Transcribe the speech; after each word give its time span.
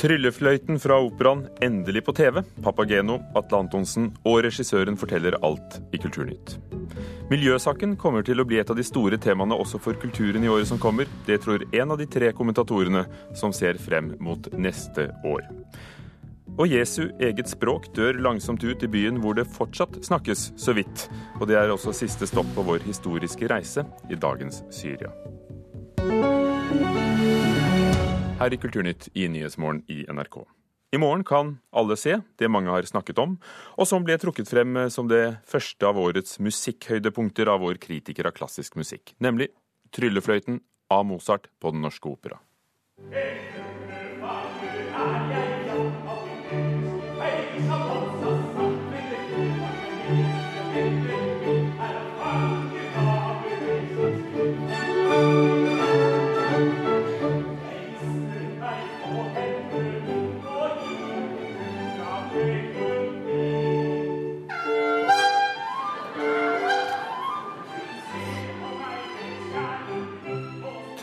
Tryllefløyten 0.00 0.78
fra 0.80 0.96
operaen 1.04 1.42
endelig 1.60 2.00
på 2.06 2.14
TV. 2.16 2.40
Papageno, 2.64 3.18
Atle 3.36 3.58
Antonsen 3.60 4.06
og 4.24 4.38
regissøren 4.46 4.96
forteller 4.96 5.36
alt 5.44 5.76
i 5.92 6.00
Kulturnytt. 6.00 6.54
Miljøsaken 7.28 7.98
kommer 8.00 8.24
til 8.24 8.40
å 8.40 8.46
bli 8.48 8.56
et 8.62 8.72
av 8.72 8.78
de 8.78 8.86
store 8.86 9.18
temaene 9.20 9.58
også 9.60 9.76
for 9.84 9.98
kulturen 10.00 10.46
i 10.46 10.48
året 10.48 10.70
som 10.70 10.80
kommer. 10.80 11.10
Det 11.26 11.42
tror 11.44 11.66
en 11.68 11.92
av 11.92 12.00
de 12.00 12.08
tre 12.08 12.32
kommentatorene 12.32 13.04
som 13.36 13.52
ser 13.52 13.76
frem 13.76 14.14
mot 14.24 14.48
neste 14.56 15.10
år. 15.28 15.44
Og 16.56 16.72
Jesu 16.72 17.10
eget 17.20 17.52
språk 17.52 17.92
dør 17.96 18.22
langsomt 18.24 18.64
ut 18.64 18.80
i 18.80 18.88
byen 18.88 19.20
hvor 19.20 19.36
det 19.36 19.50
fortsatt 19.52 20.00
snakkes 20.08 20.54
så 20.56 20.72
vidt. 20.80 21.10
Og 21.42 21.44
det 21.52 21.60
er 21.60 21.76
også 21.76 21.92
siste 22.00 22.28
stopp 22.30 22.48
på 22.56 22.64
vår 22.72 22.88
historiske 22.88 23.52
reise 23.52 23.84
i 24.08 24.16
dagens 24.16 24.64
Syria 24.72 25.12
her 28.40 28.54
i 28.54 28.56
Kulturnytt 28.56 29.08
i 29.12 29.26
Nyhetsmorgen 29.28 29.82
i 29.92 30.06
NRK. 30.08 30.46
I 30.96 30.98
morgen 30.98 31.22
kan 31.28 31.52
alle 31.76 31.96
se 32.00 32.16
det 32.40 32.48
mange 32.48 32.72
har 32.72 32.88
snakket 32.88 33.20
om, 33.20 33.36
og 33.76 33.86
som 33.86 34.06
ble 34.06 34.16
trukket 34.18 34.48
frem 34.48 34.78
som 34.90 35.10
det 35.10 35.36
første 35.46 35.86
av 35.86 36.00
årets 36.00 36.40
musikkhøydepunkter 36.42 37.52
av 37.52 37.60
vår 37.62 37.78
kritiker 37.84 38.30
av 38.30 38.34
klassisk 38.40 38.80
musikk, 38.80 39.14
nemlig 39.20 39.52
Tryllefløyten 39.94 40.62
av 40.90 41.06
Mozart 41.06 41.50
på 41.60 41.74
Den 41.74 41.84
Norske 41.84 42.08
Opera. 42.08 42.40
Hey! 43.12 43.49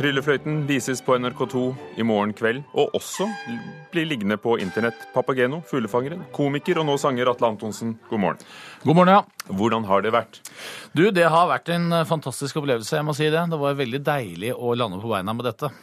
Tryllefløyten 0.08 0.62
vises 0.70 1.02
på 1.04 1.18
NRK2 1.20 1.62
i 2.00 2.04
morgen 2.08 2.32
kveld, 2.32 2.62
og 2.80 2.94
også 2.96 3.26
blir 3.92 4.06
liggende 4.08 4.38
på 4.40 4.54
internett. 4.64 5.02
Papageno, 5.12 5.58
fuglefangeren, 5.68 6.22
komiker 6.32 6.80
og 6.80 6.88
nå 6.88 6.96
sanger 7.02 7.28
Atle 7.28 7.50
Antonsen, 7.50 7.92
god 8.08 8.22
morgen. 8.24 8.46
God 8.86 8.96
morgen, 8.96 9.12
ja. 9.18 9.52
Hvordan 9.52 9.90
har 9.90 10.06
det 10.06 10.14
vært? 10.16 10.40
Du, 10.96 11.10
Det 11.12 11.28
har 11.28 11.52
vært 11.52 11.74
en 11.76 11.92
eh, 11.92 12.06
fantastisk 12.08 12.62
opplevelse, 12.62 12.96
jeg 12.96 13.04
må 13.04 13.18
si 13.20 13.28
det. 13.28 13.44
Det 13.52 13.60
var 13.60 13.76
veldig 13.82 14.04
deilig 14.08 14.56
å 14.56 14.72
lande 14.80 15.02
på 15.04 15.12
beina 15.12 15.36
med 15.36 15.50
dette. 15.50 15.74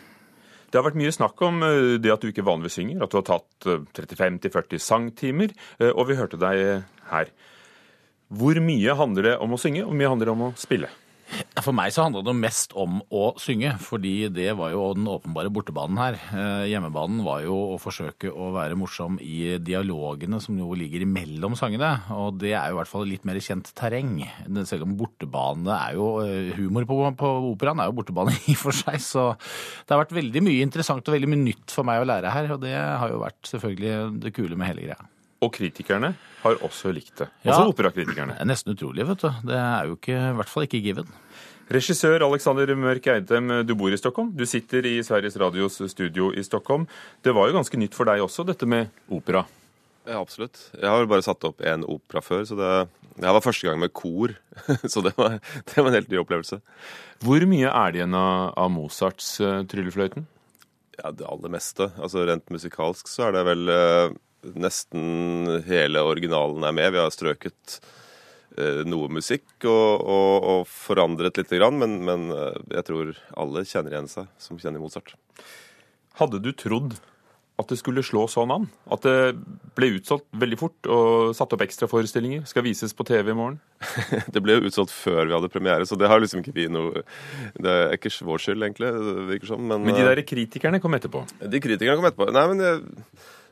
Det 0.73 0.81
har 0.81 0.89
vært 0.89 1.01
mye 1.05 1.13
snakk 1.21 1.45
om 1.45 1.61
eh, 1.69 1.93
det 2.01 2.17
at 2.17 2.25
du 2.25 2.33
ikke 2.33 2.49
vanligvis 2.49 2.81
synger, 2.81 3.05
at 3.05 3.13
du 3.13 3.21
har 3.21 3.29
tatt 3.29 3.71
35-40 4.01 4.49
eh, 4.49 4.85
sangtimer, 4.89 5.57
og 5.93 6.09
vi 6.09 6.17
hørte 6.17 6.41
deg 6.41 6.89
her. 7.13 7.37
Hvor 8.33 8.65
mye 8.73 9.01
handler 9.05 9.35
det 9.35 9.41
om 9.45 9.53
å 9.53 9.61
synge, 9.61 9.85
og 9.85 9.93
hvor 9.93 10.01
mye 10.01 10.17
handler 10.17 10.33
det 10.33 10.39
om 10.41 10.49
å 10.49 10.55
spille? 10.57 10.97
For 11.63 11.75
meg 11.77 11.93
så 11.95 12.05
handla 12.05 12.23
det 12.27 12.35
mest 12.37 12.75
om 12.79 12.99
å 13.15 13.29
synge, 13.41 13.75
fordi 13.83 14.29
det 14.35 14.51
var 14.59 14.73
jo 14.75 14.89
den 14.97 15.07
åpenbare 15.11 15.53
bortebanen 15.55 16.01
her. 16.01 16.19
Eh, 16.35 16.65
hjemmebanen 16.73 17.23
var 17.27 17.45
jo 17.45 17.57
å 17.75 17.79
forsøke 17.81 18.33
å 18.33 18.51
være 18.55 18.79
morsom 18.79 19.17
i 19.23 19.57
dialogene 19.63 20.41
som 20.43 20.59
jo 20.59 20.73
ligger 20.79 21.07
imellom 21.07 21.57
sangene. 21.59 21.93
Og 22.17 22.41
det 22.43 22.53
er 22.59 22.69
jo 22.71 22.77
i 22.77 22.81
hvert 22.81 22.91
fall 22.91 23.09
litt 23.09 23.25
mer 23.29 23.41
kjent 23.43 23.71
terreng. 23.79 24.19
Selv 24.69 24.89
om 24.89 24.97
bortebane 24.99 25.79
er 25.79 25.97
jo 25.99 26.11
eh, 26.25 26.53
Humor 26.59 26.87
på, 26.89 27.01
på 27.19 27.33
operaen 27.53 27.83
er 27.83 27.91
jo 27.91 27.97
bortebane 28.01 28.35
i 28.51 28.59
og 28.59 28.63
for 28.67 28.77
seg. 28.85 29.01
Så 29.03 29.31
det 29.35 29.95
har 29.95 30.05
vært 30.05 30.19
veldig 30.19 30.45
mye 30.45 30.67
interessant 30.67 31.07
og 31.07 31.17
veldig 31.17 31.33
mye 31.33 31.45
nytt 31.49 31.75
for 31.75 31.87
meg 31.89 32.03
å 32.03 32.09
lære 32.13 32.35
her. 32.35 32.53
Og 32.57 32.63
det 32.67 32.77
har 32.77 33.11
jo 33.11 33.25
vært 33.25 33.55
selvfølgelig 33.55 34.23
det 34.27 34.35
kule 34.37 34.59
med 34.59 34.73
hele 34.73 34.89
greia. 34.89 35.11
Og 35.45 35.53
kritikerne 35.53 36.15
har 36.45 36.63
også 36.65 36.93
likt 36.95 37.19
det. 37.21 37.29
Også 37.45 37.65
ja, 37.65 37.69
operakritikerne. 37.69 38.37
Er 38.41 38.49
nesten 38.49 38.75
utrolig, 38.75 39.07
vet 39.09 39.25
du. 39.25 39.31
Det 39.49 39.59
er 39.59 39.91
jo 39.91 39.99
ikke, 39.99 40.17
i 40.17 40.37
hvert 40.39 40.53
fall 40.53 40.67
ikke 40.67 40.81
given. 40.85 41.11
Regissør 41.73 42.21
Alexander 42.27 42.69
Mørk 42.77 43.07
Eidem, 43.09 43.49
du 43.65 43.73
bor 43.79 43.93
i 43.93 43.97
Stockholm. 43.97 44.35
Du 44.37 44.45
sitter 44.45 44.85
i 44.85 44.99
Sveriges 45.07 45.39
Radios 45.41 45.79
studio 45.89 46.29
i 46.37 46.45
Stockholm. 46.45 46.85
Det 47.25 47.33
var 47.33 47.49
jo 47.49 47.57
ganske 47.57 47.81
nytt 47.81 47.97
for 47.97 48.09
deg 48.09 48.21
også, 48.21 48.45
dette 48.45 48.69
med 48.69 48.93
opera? 49.09 49.47
Ja, 50.05 50.19
absolutt. 50.21 50.59
Jeg 50.77 50.91
har 50.91 51.07
bare 51.09 51.25
satt 51.25 51.47
opp 51.49 51.63
én 51.65 51.87
opera 51.89 52.21
før, 52.21 52.45
så 52.45 52.59
det, 52.59 52.71
det 53.17 53.33
var 53.33 53.45
første 53.45 53.65
gang 53.65 53.81
med 53.81 53.95
kor. 53.97 54.35
Så 54.93 55.01
det 55.05 55.15
var, 55.17 55.39
det 55.41 55.79
var, 55.79 55.89
en 55.89 55.97
helt 55.97 56.13
ny 56.13 56.21
opplevelse. 56.21 56.61
Hvor 57.25 57.47
mye 57.49 57.71
er 57.73 57.95
det 57.95 58.03
igjen 58.03 58.19
av, 58.19 58.53
av 58.61 58.71
Mozarts 58.75 59.31
uh, 59.41 59.63
Tryllefløyten? 59.71 60.29
Ja, 60.99 61.11
Det 61.11 61.25
aller 61.27 61.57
meste. 61.57 61.89
Altså 61.97 62.27
Rent 62.29 62.53
musikalsk 62.53 63.09
så 63.11 63.29
er 63.29 63.39
det 63.39 63.47
vel 63.49 63.73
uh, 63.73 64.15
nesten 64.53 65.63
hele 65.65 66.05
originalen 66.05 66.69
er 66.69 66.77
med. 66.77 66.93
Vi 66.93 67.01
har 67.01 67.15
strøket 67.15 67.81
noe 68.87 69.11
musikk 69.13 69.67
og, 69.67 70.05
og, 70.05 70.35
og 70.53 70.69
forandret 70.71 71.41
lite 71.41 71.59
grann, 71.59 71.81
men, 71.81 71.99
men, 72.07 72.29
eh, 72.35 72.61
jeg 72.79 72.87
tror 72.91 73.17
alle 73.41 73.65
kjenner 73.67 73.97
igjen 73.97 74.11
seg 74.11 74.31
som 74.39 74.61
kjenner 74.61 74.83
Mozart. 74.83 75.17
Hadde 76.21 76.39
du 76.43 76.53
trodd 76.55 76.95
at 77.59 77.71
det 77.71 77.79
skulle 77.79 78.03
slå 78.03 78.25
sånn 78.31 78.51
an? 78.51 78.65
At 78.91 79.05
det 79.07 79.35
ble 79.79 79.93
utsolgt 79.97 80.27
veldig 80.43 80.57
fort 80.59 80.89
og 80.91 81.35
satt 81.39 81.55
opp 81.55 81.63
ekstraforestillinger? 81.63 82.43
Skal 82.51 82.67
vises 82.67 82.95
på 82.97 83.07
TV 83.07 83.31
i 83.31 83.37
morgen? 83.39 83.61
det 84.35 84.43
ble 84.43 84.57
jo 84.57 84.71
utsolgt 84.71 84.95
før 84.95 85.29
vi 85.29 85.37
hadde 85.37 85.53
premiere, 85.53 85.87
så 85.87 85.99
det 85.99 86.11
har 86.11 86.23
liksom 86.23 86.43
ikke 86.43 86.55
vi 86.57 86.67
noe 86.73 87.05
Det 87.55 87.71
er 87.71 87.95
ikke 87.95 88.11
vår 88.27 88.43
skyld, 88.43 88.67
egentlig. 88.67 88.91
det 88.91 89.29
virker 89.31 89.53
som, 89.53 89.63
men, 89.63 89.87
men 89.87 89.99
de 89.99 90.07
der 90.07 90.23
kritikerne 90.27 90.83
kom 90.83 90.99
etterpå? 90.99 91.23
De 91.43 91.63
kritikerne 91.63 91.99
kom 92.01 92.11
etterpå. 92.11 92.31
Nei, 92.35 92.45
men 92.51 92.67
jeg, 92.67 92.83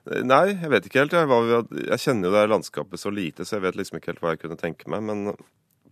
Nei, 0.02 0.56
jeg 0.56 0.70
vet 0.72 0.86
ikke 0.88 1.04
helt. 1.04 1.14
Jeg, 1.14 1.64
jeg, 1.86 2.00
kjenner 2.02 2.28
jo 2.28 2.34
det 2.34 2.46
landskapet 2.50 2.98
så 2.98 3.12
lite, 3.14 3.46
så 3.46 3.56
jeg 3.56 3.66
vet 3.68 3.78
liksom 3.78 4.00
ikke 4.00 4.12
helt 4.12 4.22
hva 4.24 4.34
jeg 4.34 4.42
kunne 4.42 4.58
tenke 4.58 4.90
meg 4.90 5.04
men, 5.06 5.30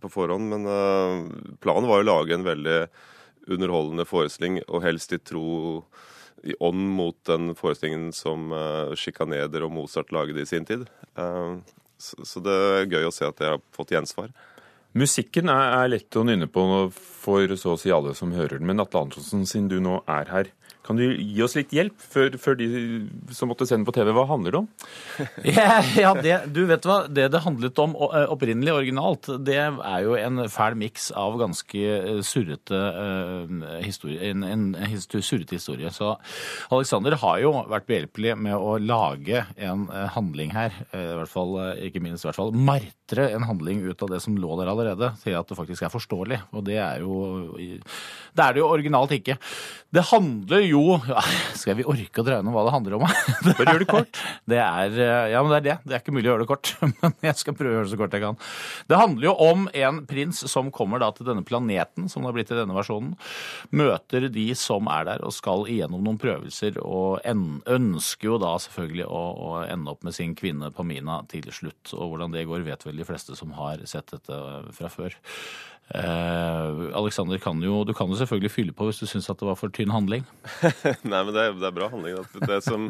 på 0.03 0.11
forhånd. 0.11 0.51
Men 0.51 0.67
uh, 0.67 1.55
planen 1.63 1.87
var 1.87 2.03
å 2.03 2.07
lage 2.09 2.35
en 2.35 2.47
veldig 2.47 2.79
underholdende 3.51 4.05
forestilling, 4.05 4.59
og 4.67 4.83
helst 4.83 5.15
i 5.15 5.21
tro 5.23 5.85
i 6.43 6.55
ånd 6.59 6.89
mot 6.97 7.15
den 7.29 7.53
forestillingen 7.55 8.09
som 8.17 8.51
uh, 8.51 8.91
Schikaneder 8.97 9.63
og 9.63 9.73
Mozart 9.77 10.11
lagde 10.11 10.43
i 10.43 10.49
sin 10.49 10.67
tid. 10.67 10.87
Så, 12.01 12.25
så, 12.25 12.41
det 12.43 12.53
er 12.53 12.89
gøy 12.89 13.05
å 13.07 13.13
se 13.13 13.27
at 13.27 13.39
jeg 13.39 13.53
har 13.53 13.61
fått 13.75 13.93
gjensvar. 13.93 14.31
Musikken 14.97 15.47
er, 15.53 15.75
er 15.77 15.91
lett 15.93 16.17
å 16.19 16.23
nynne 16.27 16.49
på 16.51 16.63
for 16.91 17.53
så 17.55 17.75
å 17.75 17.79
si 17.79 17.93
alle 17.93 18.11
som 18.17 18.33
hører 18.35 18.57
den, 18.57 18.67
men 18.67 18.81
Atle 18.83 19.05
Antonsen, 19.05 19.45
siden 19.47 19.69
du 19.71 19.77
nå 19.83 20.01
er 20.09 20.31
her, 20.33 20.49
kan 20.85 20.97
du 20.97 21.03
gi 21.05 21.41
oss 21.45 21.53
litt 21.57 21.73
hjelp 21.75 21.97
før, 22.01 22.35
før 22.41 22.57
de 22.57 22.67
som 23.33 23.51
måtte 23.51 23.67
sende 23.69 23.85
på 23.85 23.93
TV? 23.95 24.09
Hva 24.15 24.25
handler 24.29 24.55
det 24.55 24.59
om? 24.63 24.69
ja, 25.45 25.77
ja 25.97 26.13
det, 26.17 26.37
du 26.55 26.63
vet 26.69 26.85
hva, 26.89 27.03
det 27.05 27.27
det 27.33 27.43
handlet 27.45 27.81
om 27.83 27.93
eh, 28.07 28.25
opprinnelig, 28.33 28.73
originalt, 28.73 29.29
det 29.45 29.59
er 29.61 30.05
jo 30.05 30.15
en 30.17 30.45
fæl 30.51 30.77
miks 30.79 31.11
av 31.17 31.37
ganske 31.41 31.81
eh, 31.81 32.21
surrete 32.25 32.77
uh, 32.77 33.77
historie, 33.83 34.31
en, 34.31 34.45
en, 34.47 34.65
en, 34.75 34.97
surrete 35.11 35.59
historie. 35.59 35.91
Så 35.93 36.15
Alexander 36.73 37.17
har 37.21 37.41
jo 37.43 37.53
vært 37.69 37.87
behjelpelig 37.89 38.35
med 38.41 38.57
å 38.57 38.77
lage 38.81 39.45
en 39.61 39.87
handling 40.15 40.53
her, 40.55 40.73
i 40.95 41.03
hvert 41.19 41.31
fall, 41.31 41.55
ikke 41.85 42.01
minst 42.03 42.25
i 42.25 42.29
hvert 42.29 42.39
fall, 42.39 42.53
martre 42.55 43.29
en 43.35 43.45
handling 43.47 43.83
ut 43.85 44.01
av 44.03 44.11
det 44.13 44.21
som 44.23 44.37
lå 44.39 44.57
der 44.59 44.71
allerede, 44.71 45.11
til 45.21 45.37
at 45.37 45.49
det 45.49 45.57
faktisk 45.57 45.85
er 45.85 45.93
forståelig. 45.93 46.41
Og 46.55 46.65
det 46.67 46.79
er 46.81 47.05
jo 47.05 47.19
Det 47.57 48.43
er 48.43 48.53
det 48.55 48.61
jo 48.61 48.69
originalt 48.71 49.13
ikke. 49.15 49.37
Det 49.91 50.07
handler 50.11 50.63
jo 50.63 50.80
ja, 51.07 51.21
Skal 51.57 51.77
vi 51.79 51.85
orke 51.87 52.21
å 52.21 52.25
dra 52.25 52.37
gjennom 52.39 52.55
hva 52.55 52.63
det 52.67 52.73
handler 52.75 52.95
om? 52.97 53.05
Bare 53.05 53.75
gjør 53.75 53.83
det 53.83 53.89
kort. 53.89 54.21
Det 54.51 54.57
er, 54.59 54.95
ja, 55.31 55.39
men 55.43 55.51
det 55.53 55.57
er 55.59 55.65
det. 55.65 55.75
Det 55.85 55.95
er 55.95 56.01
ikke 56.01 56.13
mulig 56.15 56.27
å 56.27 56.33
gjøre 56.33 56.43
det 56.43 56.49
kort. 56.49 56.71
Men 57.01 57.13
jeg 57.23 57.37
skal 57.39 57.55
prøve 57.55 57.71
å 57.71 57.75
gjøre 57.77 57.87
det 57.87 57.91
så 57.93 57.99
kort 57.99 58.15
jeg 58.17 58.23
kan. 58.23 58.39
Det 58.89 58.99
handler 58.99 59.27
jo 59.27 59.33
om 59.45 59.67
en 59.83 59.99
prins 60.09 60.41
som 60.51 60.71
kommer 60.75 60.99
da 60.99 61.11
til 61.15 61.29
denne 61.29 61.45
planeten, 61.47 62.09
som 62.11 62.23
det 62.23 62.31
har 62.31 62.35
blitt 62.35 62.51
i 62.51 62.57
denne 62.57 62.75
versjonen. 62.75 63.13
Møter 63.77 64.27
de 64.33 64.47
som 64.59 64.89
er 64.91 65.07
der 65.07 65.23
og 65.27 65.35
skal 65.35 65.67
igjennom 65.71 66.03
noen 66.03 66.19
prøvelser, 66.21 66.81
og 66.83 67.21
ønsker 67.23 68.31
jo 68.31 68.39
da 68.41 68.55
selvfølgelig 68.65 69.07
å, 69.07 69.23
å 69.31 69.51
ende 69.67 69.93
opp 69.93 70.03
med 70.07 70.17
sin 70.17 70.35
kvinne 70.37 70.73
Pamina 70.75 71.21
til 71.31 71.47
slutt. 71.53 71.93
Og 71.95 72.13
hvordan 72.15 72.35
det 72.35 72.47
går, 72.49 72.65
vet 72.67 72.87
vel 72.87 72.99
de 72.99 73.07
fleste 73.07 73.37
som 73.39 73.53
har 73.59 73.85
sett 73.89 74.11
dette 74.11 74.41
fra 74.75 74.91
før. 74.91 75.15
Eh, 75.95 76.95
Alexander, 76.95 77.37
kan 77.37 77.59
jo, 77.63 77.81
du 77.83 77.93
kan 77.93 78.07
jo 78.07 78.19
selvfølgelig 78.19 78.53
fylle 78.53 78.75
på 78.75 78.87
hvis 78.87 79.01
du 79.01 79.09
syns 79.09 79.27
det 79.27 79.47
var 79.47 79.57
for 79.59 79.73
tynn 79.73 79.91
handling. 79.91 80.23
Nei, 81.11 81.19
men 81.19 81.33
det 81.35 81.43
er, 81.43 81.57
det 81.57 81.67
er, 81.67 81.75
bra 81.75 81.89
handling. 81.91 82.21
Det 82.47 82.61
som 82.63 82.87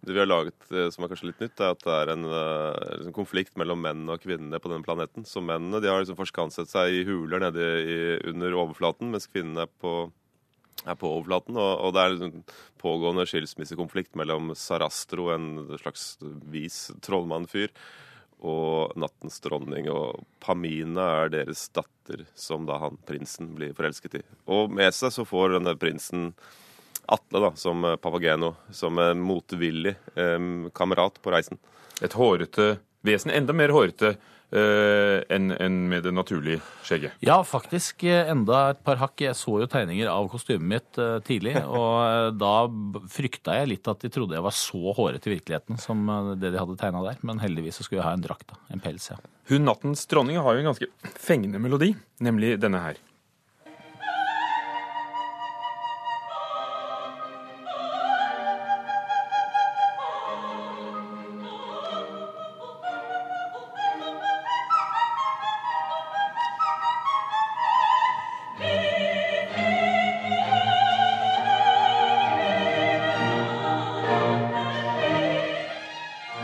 det 0.00 0.14
vi 0.14 0.22
har 0.22 0.30
laget 0.30 0.70
eh, 0.72 0.88
som 0.94 1.04
er 1.04 1.12
kanskje 1.12 1.28
litt 1.28 1.42
nytt, 1.44 1.60
er 1.60 1.74
at 1.74 1.82
det 1.84 1.96
er 1.98 2.14
en 2.14 2.24
liksom, 2.24 3.12
konflikt 3.18 3.58
mellom 3.60 3.82
menn 3.84 4.08
og 4.08 4.22
kvinnene 4.22 4.60
på 4.62 4.72
denne 4.72 4.86
planeten. 4.86 5.28
Så 5.28 5.42
mennene 5.44 5.82
de 5.82 5.92
har 5.92 6.00
liksom 6.00 6.16
forskanset 6.20 6.72
seg 6.72 6.96
i 6.96 7.04
huler 7.08 7.44
nede 7.44 7.68
i, 7.84 8.00
under 8.32 8.56
overflaten, 8.62 9.12
mens 9.12 9.28
kvinnene 9.28 9.66
er 9.66 9.74
på, 9.84 9.94
er 10.86 10.96
på 10.96 11.10
overflaten. 11.10 11.60
Og, 11.60 11.72
og, 11.76 11.92
det 11.92 12.06
er 12.06 12.16
en 12.30 12.44
pågående 12.80 13.28
skilsmissekonflikt 13.28 14.16
mellom 14.16 14.54
Sarastro, 14.56 15.28
en 15.34 15.76
slags 15.82 16.14
vis 16.48 16.86
trollmannfyr, 17.04 17.68
og 18.40 18.96
nattens 19.00 19.40
dronning. 19.44 19.90
Og 19.92 20.24
Pamina 20.42 21.06
er 21.24 21.32
deres 21.34 21.66
datter, 21.76 22.24
som 22.34 22.66
da 22.68 22.78
han 22.82 22.98
prinsen 23.08 23.52
blir 23.56 23.74
forelsket 23.76 24.20
i. 24.20 24.24
Og 24.50 24.72
med 24.72 24.94
seg 24.96 25.14
så 25.14 25.26
får 25.28 25.56
denne 25.58 25.76
prinsen 25.80 26.32
Atle 27.10 27.40
da, 27.42 27.48
som 27.58 27.82
eh, 27.84 27.96
Papageno, 27.98 28.52
som 28.70 28.98
en 29.02 29.22
motvillig 29.24 29.96
eh, 30.14 30.42
kamerat 30.76 31.16
på 31.22 31.32
reisen. 31.34 31.58
Et 32.04 32.12
hårete 32.14 32.76
vesen. 33.06 33.32
Enda 33.34 33.56
mer 33.56 33.72
hårete 33.74 34.14
enn 34.50 35.52
en 35.54 35.76
med 35.90 36.02
det 36.06 36.12
naturlige 36.14 36.60
skjegget. 36.86 37.16
Ja, 37.24 37.38
faktisk 37.46 38.04
eh, 38.04 38.28
enda 38.30 38.70
et 38.72 38.82
par 38.86 38.98
hakk. 39.00 39.16
Jeg 39.22 39.38
så 39.38 39.58
jo 39.62 39.68
tegninger 39.70 40.10
av 40.10 40.28
kostymet 40.32 40.66
mitt 40.72 41.00
eh, 41.00 41.18
tidlig, 41.26 41.56
og 41.80 41.96
eh, 42.04 42.30
da 42.36 42.54
frykta 43.12 43.58
jeg 43.60 43.72
litt 43.74 43.90
at 43.90 44.02
de 44.04 44.12
trodde 44.12 44.38
jeg 44.38 44.46
var 44.46 44.56
så 44.56 44.94
hårete 44.96 45.30
i 45.30 45.36
virkeligheten 45.36 45.80
som 45.80 46.02
eh, 46.06 46.32
det 46.40 46.54
de 46.54 46.62
hadde 46.62 46.78
tegna 46.80 47.04
der. 47.06 47.20
Men 47.26 47.42
heldigvis 47.42 47.80
så 47.80 47.86
skulle 47.86 48.02
jeg 48.02 48.08
ha 48.08 48.16
en 48.18 48.26
drakt, 48.26 48.48
da. 48.50 48.58
En 48.74 48.82
pels, 48.82 49.10
ja. 49.12 49.20
Hun 49.50 49.66
nattens 49.66 50.04
dronning 50.10 50.38
har 50.38 50.54
jo 50.54 50.64
en 50.64 50.70
ganske 50.72 50.90
fengende 51.18 51.62
melodi, 51.62 51.94
nemlig 52.22 52.56
denne 52.62 52.82
her. 52.84 53.00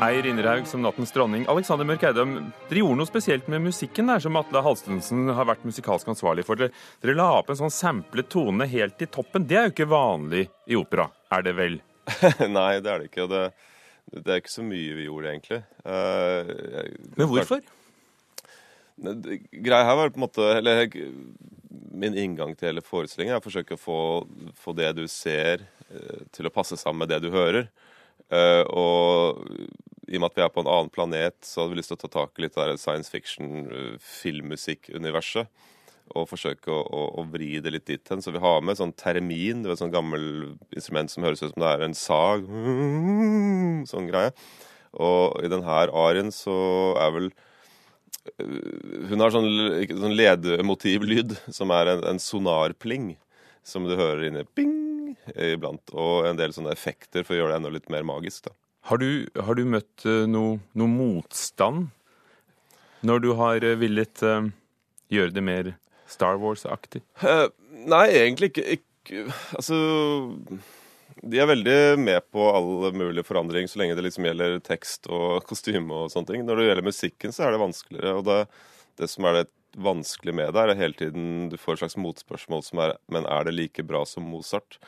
Eier 0.02 0.26
Inderhaug 0.28 0.66
som 0.68 0.82
nattens 0.84 1.12
dronning. 1.14 1.46
Alexander 1.48 1.86
Mørk 1.88 2.02
Eidem, 2.04 2.34
dere 2.68 2.82
gjorde 2.82 2.98
noe 3.00 3.08
spesielt 3.08 3.46
med 3.48 3.62
musikken 3.64 4.10
der, 4.10 4.20
som 4.20 4.36
Atle 4.36 4.60
Halstensen 4.64 5.30
har 5.32 5.46
vært 5.48 5.64
musikalsk 5.64 6.10
ansvarlig 6.12 6.44
for. 6.44 6.58
Dere, 6.60 6.74
dere 7.00 7.14
la 7.16 7.30
opp 7.38 7.48
en 7.52 7.58
sånn 7.62 7.72
samplet 7.72 8.28
tone 8.32 8.66
helt 8.68 9.00
i 9.00 9.08
toppen. 9.08 9.46
Det 9.48 9.56
er 9.56 9.70
jo 9.70 9.72
ikke 9.72 9.88
vanlig 9.88 10.42
i 10.68 10.76
opera, 10.76 11.08
er 11.32 11.46
det 11.46 11.54
vel? 11.56 11.78
Nei, 12.58 12.74
det 12.84 12.92
er 12.92 13.00
det 13.02 13.08
ikke. 13.08 13.26
Det, 13.32 13.40
det 14.20 14.34
er 14.36 14.42
ikke 14.42 14.52
så 14.58 14.66
mye 14.68 14.98
vi 15.00 15.08
gjorde, 15.08 15.32
egentlig. 15.32 15.62
Uh, 15.80 16.52
jeg- 16.76 17.00
Men 17.16 17.32
hvorfor? 17.32 17.64
Greia 19.00 19.82
her 19.88 19.98
var 20.02 20.12
på 20.12 20.20
en 20.20 20.24
måte 20.26 20.44
eller, 20.56 20.86
Min 21.96 22.14
inngang 22.16 22.52
til 22.56 22.68
hele 22.70 22.84
forestillingen 22.84 23.34
er 23.36 23.40
å 23.40 23.44
forsøke 23.44 23.76
å 23.76 23.80
få, 23.80 23.98
få 24.60 24.72
det 24.76 24.92
du 24.98 25.02
ser, 25.08 25.64
eh, 25.88 26.22
til 26.32 26.48
å 26.48 26.52
passe 26.52 26.76
sammen 26.80 27.02
med 27.04 27.08
det 27.12 27.22
du 27.24 27.30
hører. 27.32 27.68
Uh, 28.26 28.64
og 28.74 29.44
i 30.06 30.18
og 30.18 30.22
med 30.22 30.30
at 30.30 30.38
vi 30.38 30.44
er 30.44 30.52
på 30.54 30.62
en 30.62 30.70
annen 30.70 30.92
planet, 30.92 31.36
så 31.44 31.62
hadde 31.62 31.74
vi 31.74 31.80
lyst 31.80 31.90
til 31.92 31.98
å 31.98 32.02
ta 32.04 32.10
tak 32.20 32.38
i 32.38 32.44
litt 32.44 32.58
av 32.58 32.70
det 32.70 32.78
science 32.82 33.10
fiction, 33.10 33.66
eh. 33.70 35.46
Og 36.14 36.28
forsøke 36.30 36.70
å, 36.70 36.82
å, 36.86 37.00
å 37.18 37.22
vri 37.32 37.56
det 37.58 37.72
litt 37.74 37.88
dit 37.90 38.12
hen. 38.12 38.22
Så 38.22 38.30
vi 38.30 38.38
har 38.38 38.60
med 38.62 38.78
sånn 38.78 38.94
termin, 38.94 39.64
det 39.64 39.72
er 39.72 39.74
et 39.74 39.80
sånn 39.82 39.94
gammel 39.94 40.54
instrument 40.70 41.10
som 41.10 41.26
høres 41.26 41.42
ut 41.42 41.50
som 41.50 41.64
det 41.64 41.72
er 41.72 41.82
en 41.82 41.96
sag. 41.98 42.46
Sånn 43.90 44.06
greie. 44.06 44.30
Og 45.02 45.42
i 45.42 45.50
denne 45.50 45.66
arien 45.90 46.30
så 46.34 46.54
er 47.02 47.10
vel 47.16 47.28
hun 49.10 49.22
har 49.22 49.30
sånn, 49.34 49.48
sånn 49.86 50.16
ledemotivlyd 50.18 51.36
som 51.54 51.70
er 51.74 51.92
en, 51.92 52.04
en 52.10 52.22
sonarpling, 52.22 53.12
som 53.66 53.86
du 53.86 53.94
hører 53.98 54.28
inni 54.28 54.46
bing 54.58 55.14
iblant, 55.34 55.94
og 55.94 56.26
en 56.26 56.38
del 56.38 56.54
sånne 56.54 56.74
effekter 56.74 57.26
for 57.26 57.34
å 57.34 57.40
gjøre 57.40 57.54
det 57.54 57.60
enda 57.60 57.74
litt 57.74 57.90
mer 57.92 58.06
magisk. 58.06 58.48
da. 58.48 58.54
Har 58.86 58.98
du, 59.02 59.26
har 59.34 59.58
du 59.58 59.64
møtt 59.66 60.04
eh, 60.06 60.24
noe, 60.30 60.60
noe 60.78 60.90
motstand 60.90 61.88
når 63.06 63.22
du 63.24 63.32
har 63.38 63.64
eh, 63.66 63.74
villet 63.80 64.22
uh, 64.22 64.46
gjøre 65.10 65.34
det 65.34 65.42
mer 65.42 65.70
Star 66.10 66.38
Wars-aktig? 66.38 67.02
Uh, 67.18 67.48
nei, 67.90 68.06
egentlig 68.14 68.52
ikke, 68.52 68.76
ikke 68.78 69.24
Altså 69.58 69.76
De 71.18 71.40
er 71.42 71.50
veldig 71.50 71.78
med 71.98 72.28
på 72.30 72.46
all 72.50 72.92
mulig 72.94 73.26
forandring 73.26 73.66
så 73.70 73.82
lenge 73.82 73.98
det 73.98 74.06
liksom 74.06 74.28
gjelder 74.30 74.60
tekst 74.66 75.10
og 75.10 75.42
kostyme 75.50 76.04
og 76.04 76.14
sånne 76.14 76.30
ting. 76.30 76.46
Når 76.46 76.62
det 76.62 76.68
gjelder 76.68 76.86
musikken, 76.86 77.34
så 77.34 77.46
er 77.46 77.56
det 77.56 77.62
vanskeligere. 77.62 78.14
Og 78.20 78.26
det, 78.30 78.38
det 79.02 79.10
som 79.10 79.26
er 79.26 79.40
det 79.40 79.48
vanskelige 79.82 80.38
med 80.44 80.54
det, 80.54 80.62
er 80.62 80.74
at 80.76 80.82
hele 80.84 80.98
tiden 80.98 81.50
du 81.50 81.58
får 81.58 81.74
et 81.74 81.84
slags 81.84 81.98
motspørsmål 82.00 82.62
som 82.64 82.86
er 82.86 82.94
Men 83.10 83.26
er 83.26 83.50
det 83.50 83.58
like 83.58 83.86
bra 83.86 84.06
som 84.06 84.30
Mozart? 84.30 84.78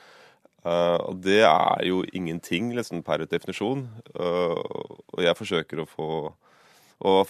Eh, 0.68 0.98
og 1.08 1.22
det 1.24 1.40
er 1.46 1.86
jo 1.88 2.02
ingenting, 2.12 2.74
liksom, 2.76 3.02
per 3.06 3.24
definisjon. 3.24 3.86
Uh, 4.12 4.58
og 5.14 5.24
jeg 5.24 5.38
forsøker 5.38 5.82
å 5.82 5.88
få 5.88 6.10
og 6.98 7.28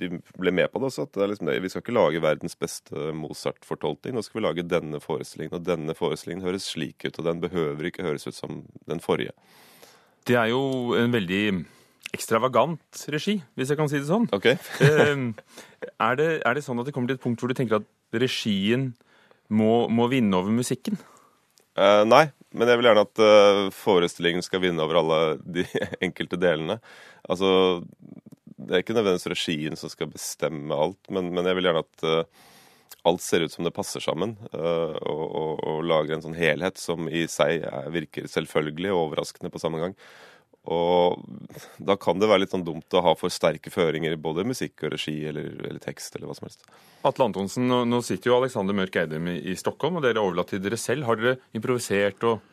de 0.00 0.08
ble 0.40 0.52
med 0.56 0.70
på 0.72 0.80
det 0.80 0.88
også. 0.88 1.04
at 1.04 1.12
det 1.12 1.22
er 1.22 1.28
liksom, 1.28 1.48
det, 1.50 1.62
Vi 1.62 1.68
skal 1.68 1.82
ikke 1.82 1.92
lage 1.92 2.22
verdens 2.24 2.56
beste 2.56 3.10
Mozart-fortolkning. 3.12 4.14
Nå 4.16 4.22
skal 4.24 4.38
vi 4.38 4.44
lage 4.46 4.64
denne 4.64 5.00
forestillingen, 5.00 5.58
og 5.58 5.66
denne 5.66 5.94
forestillingen 5.94 6.46
høres 6.46 6.70
slik 6.72 7.04
ut. 7.04 7.18
Og 7.18 7.26
den 7.26 7.42
behøver 7.42 7.90
ikke 7.90 8.06
høres 8.06 8.24
ut 8.26 8.38
som 8.38 8.62
den 8.88 9.02
forrige. 9.04 9.34
Det 10.24 10.38
er 10.40 10.48
jo 10.54 10.94
en 10.96 11.12
veldig 11.12 11.42
ekstravagant 12.16 13.04
regi, 13.12 13.36
hvis 13.56 13.68
jeg 13.68 13.76
kan 13.76 13.92
si 13.92 14.00
det 14.00 14.08
sånn. 14.08 14.28
Okay. 14.32 14.56
Eh, 14.88 15.92
er, 16.00 16.16
det, 16.16 16.30
er 16.46 16.56
det 16.56 16.64
sånn 16.64 16.80
at 16.80 16.88
det 16.88 16.94
kommer 16.96 17.12
til 17.12 17.18
et 17.18 17.22
punkt 17.22 17.42
hvor 17.42 17.52
du 17.52 17.56
tenker 17.58 17.82
at 17.82 18.16
regien 18.16 18.94
må, 19.52 19.86
må 19.92 20.08
vinne 20.08 20.40
over 20.40 20.52
musikken? 20.54 20.96
Uh, 21.78 22.02
nei, 22.08 22.24
men 22.56 22.70
jeg 22.70 22.80
vil 22.80 22.88
gjerne 22.88 23.04
at 23.04 23.22
eh, 23.24 23.62
forestillingen 23.76 24.44
skal 24.44 24.62
vinne 24.62 24.84
over 24.84 25.00
alle 25.00 25.20
de 25.44 25.64
enkelte 26.06 26.38
delene. 26.40 26.78
Altså, 27.28 27.80
det 28.56 28.72
er 28.72 28.84
ikke 28.84 28.96
nødvendigvis 28.96 29.32
regien 29.34 29.76
som 29.80 29.92
skal 29.92 30.10
bestemme 30.12 30.76
alt, 30.76 31.00
men, 31.12 31.32
men 31.34 31.48
jeg 31.48 31.58
vil 31.58 31.68
gjerne 31.68 31.84
at 31.84 32.06
eh, 32.08 32.46
alt 33.08 33.22
ser 33.24 33.44
ut 33.44 33.52
som 33.52 33.66
det 33.66 33.74
passer 33.76 34.02
sammen, 34.04 34.36
eh, 34.52 34.96
og, 34.96 35.24
og, 35.26 35.52
og 35.68 35.84
lager 35.86 36.16
en 36.16 36.24
sånn 36.24 36.38
helhet 36.38 36.80
som 36.80 37.08
i 37.08 37.26
seg 37.30 37.66
er, 37.68 37.92
virker 37.94 38.28
selvfølgelig 38.30 38.94
og 38.94 39.02
overraskende 39.06 39.52
på 39.52 39.62
samme 39.62 39.82
gang. 39.82 39.96
Og 40.68 41.22
da 41.80 41.96
kan 42.00 42.20
det 42.20 42.28
være 42.28 42.42
litt 42.44 42.52
sånn 42.52 42.66
dumt 42.66 42.92
å 42.92 43.02
ha 43.06 43.14
for 43.16 43.32
sterke 43.32 43.72
føringer 43.72 44.18
både 44.20 44.44
musikk 44.44 44.84
og 44.84 44.92
regi 44.96 45.16
eller, 45.30 45.54
eller 45.64 45.80
tekst 45.80 46.16
eller 46.16 46.28
hva 46.28 46.36
som 46.36 46.48
helst. 46.48 46.66
Atle 47.08 47.28
Antonsen, 47.30 47.70
nå 47.88 48.00
sitter 48.04 48.32
jo 48.32 48.36
Alexander 48.36 48.76
Mørk 48.76 48.98
Eidem 49.00 49.30
i, 49.32 49.38
i 49.48 49.56
Stockholm, 49.56 49.96
og 49.96 50.04
dere 50.04 50.18
er 50.18 50.24
overlatt 50.26 50.52
til 50.52 50.60
dere 50.64 50.80
selv. 50.80 51.06
Har 51.08 51.20
dere 51.20 51.38
improvisert 51.56 52.26
og, 52.28 52.44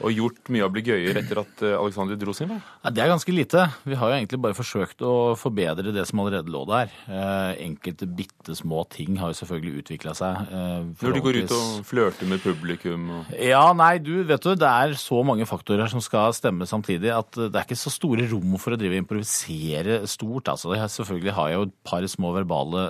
og 0.00 0.14
gjort 0.16 0.48
mye 0.52 0.64
av 0.64 0.72
Bli 0.72 0.82
gøyer 0.86 1.18
etter 1.20 1.40
at 1.42 1.62
eh, 1.66 1.74
Alexander 1.76 2.16
dro 2.16 2.32
sin 2.36 2.48
vei? 2.48 2.56
Ja, 2.84 2.92
det 2.94 3.02
er 3.04 3.10
ganske 3.12 3.34
lite. 3.34 3.66
Vi 3.84 3.98
har 4.00 4.10
jo 4.12 4.16
egentlig 4.16 4.40
bare 4.40 4.56
forsøkt 4.56 5.02
å 5.04 5.12
forbedre 5.38 5.92
det 5.92 6.06
som 6.08 6.22
allerede 6.22 6.52
lå 6.52 6.62
der. 6.70 6.92
Eh, 7.10 7.60
enkelte 7.66 8.08
bitte 8.08 8.56
små 8.56 8.84
ting 8.92 9.18
har 9.20 9.32
jo 9.32 9.38
selvfølgelig 9.42 9.82
utvikla 9.82 10.14
seg. 10.16 10.48
Eh, 10.48 10.88
Når 11.04 11.16
du 11.16 11.20
går 11.26 11.40
ut 11.42 11.54
og 11.56 11.84
flørter 11.88 12.30
med 12.30 12.40
publikum 12.44 13.10
og 13.18 13.34
Ja, 13.36 13.66
nei, 13.76 13.98
du, 14.00 14.22
vet 14.28 14.46
du, 14.46 14.54
det 14.58 14.70
er 14.70 14.96
så 15.00 15.20
mange 15.26 15.48
faktorer 15.48 15.90
som 15.92 16.02
skal 16.04 16.32
stemme 16.36 16.68
samtidig 16.70 17.12
at 17.12 17.36
det 17.36 17.52
er 17.52 17.68
ikke 17.68 17.78
så 17.78 17.92
store 17.92 18.24
rom 18.32 18.56
for 18.62 18.74
å 18.76 18.80
drive 18.80 18.96
og 18.96 19.04
improvisere 19.04 20.00
stort. 20.10 20.48
Altså, 20.54 20.72
selvfølgelig 20.96 21.36
har 21.36 21.52
jeg 21.52 21.60
jo 21.60 21.68
et 21.68 21.76
par 21.86 22.08
små 22.10 22.32
verbale 22.38 22.86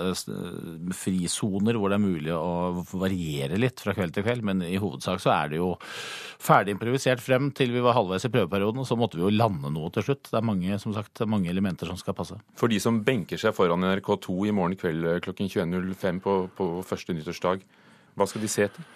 frisoner 0.96 1.78
hvor 1.78 1.90
det 1.90 1.99
er 1.99 2.04
mulig 2.06 2.35
å 2.37 2.85
variere 2.94 3.58
litt 3.61 3.82
fra 3.82 3.94
kveld 3.96 4.14
til 4.14 4.26
kveld, 4.26 4.46
men 4.46 4.62
i 4.66 4.78
hovedsak 4.80 5.20
så 5.23 5.35
er 5.35 5.52
det 5.52 5.61
jo 5.61 5.75
ferdig 6.40 6.76
improvisert 6.76 7.00
frem 7.23 7.50
til 7.57 7.73
vi 7.75 7.83
var 7.85 7.97
halvveis 7.97 8.26
i 8.26 8.30
prøveperioden, 8.33 8.83
og 8.83 8.88
så 8.88 8.97
måtte 8.99 9.19
vi 9.19 9.25
jo 9.25 9.33
lande 9.33 9.71
noe 9.73 9.90
til 9.95 10.07
slutt. 10.07 10.28
Det 10.28 10.38
er 10.38 10.47
mange, 10.47 10.78
som 10.83 10.95
sagt, 10.97 11.23
mange 11.26 11.50
elementer 11.50 11.90
som 11.90 11.99
skal 12.00 12.16
passe. 12.19 12.38
For 12.59 12.71
de 12.71 12.80
som 12.83 13.02
benker 13.07 13.40
seg 13.40 13.54
foran 13.57 13.85
NRK2 13.87 14.37
i 14.50 14.54
morgen 14.54 14.78
kveld 14.80 15.07
eh, 15.07 15.21
klokken 15.25 15.50
21.05 15.50 16.21
på, 16.25 16.37
på 16.57 16.71
første 16.87 17.16
nyttårsdag, 17.16 17.64
hva 18.19 18.26
skal 18.28 18.42
de 18.45 18.50
se 18.50 18.66
etter? 18.66 18.87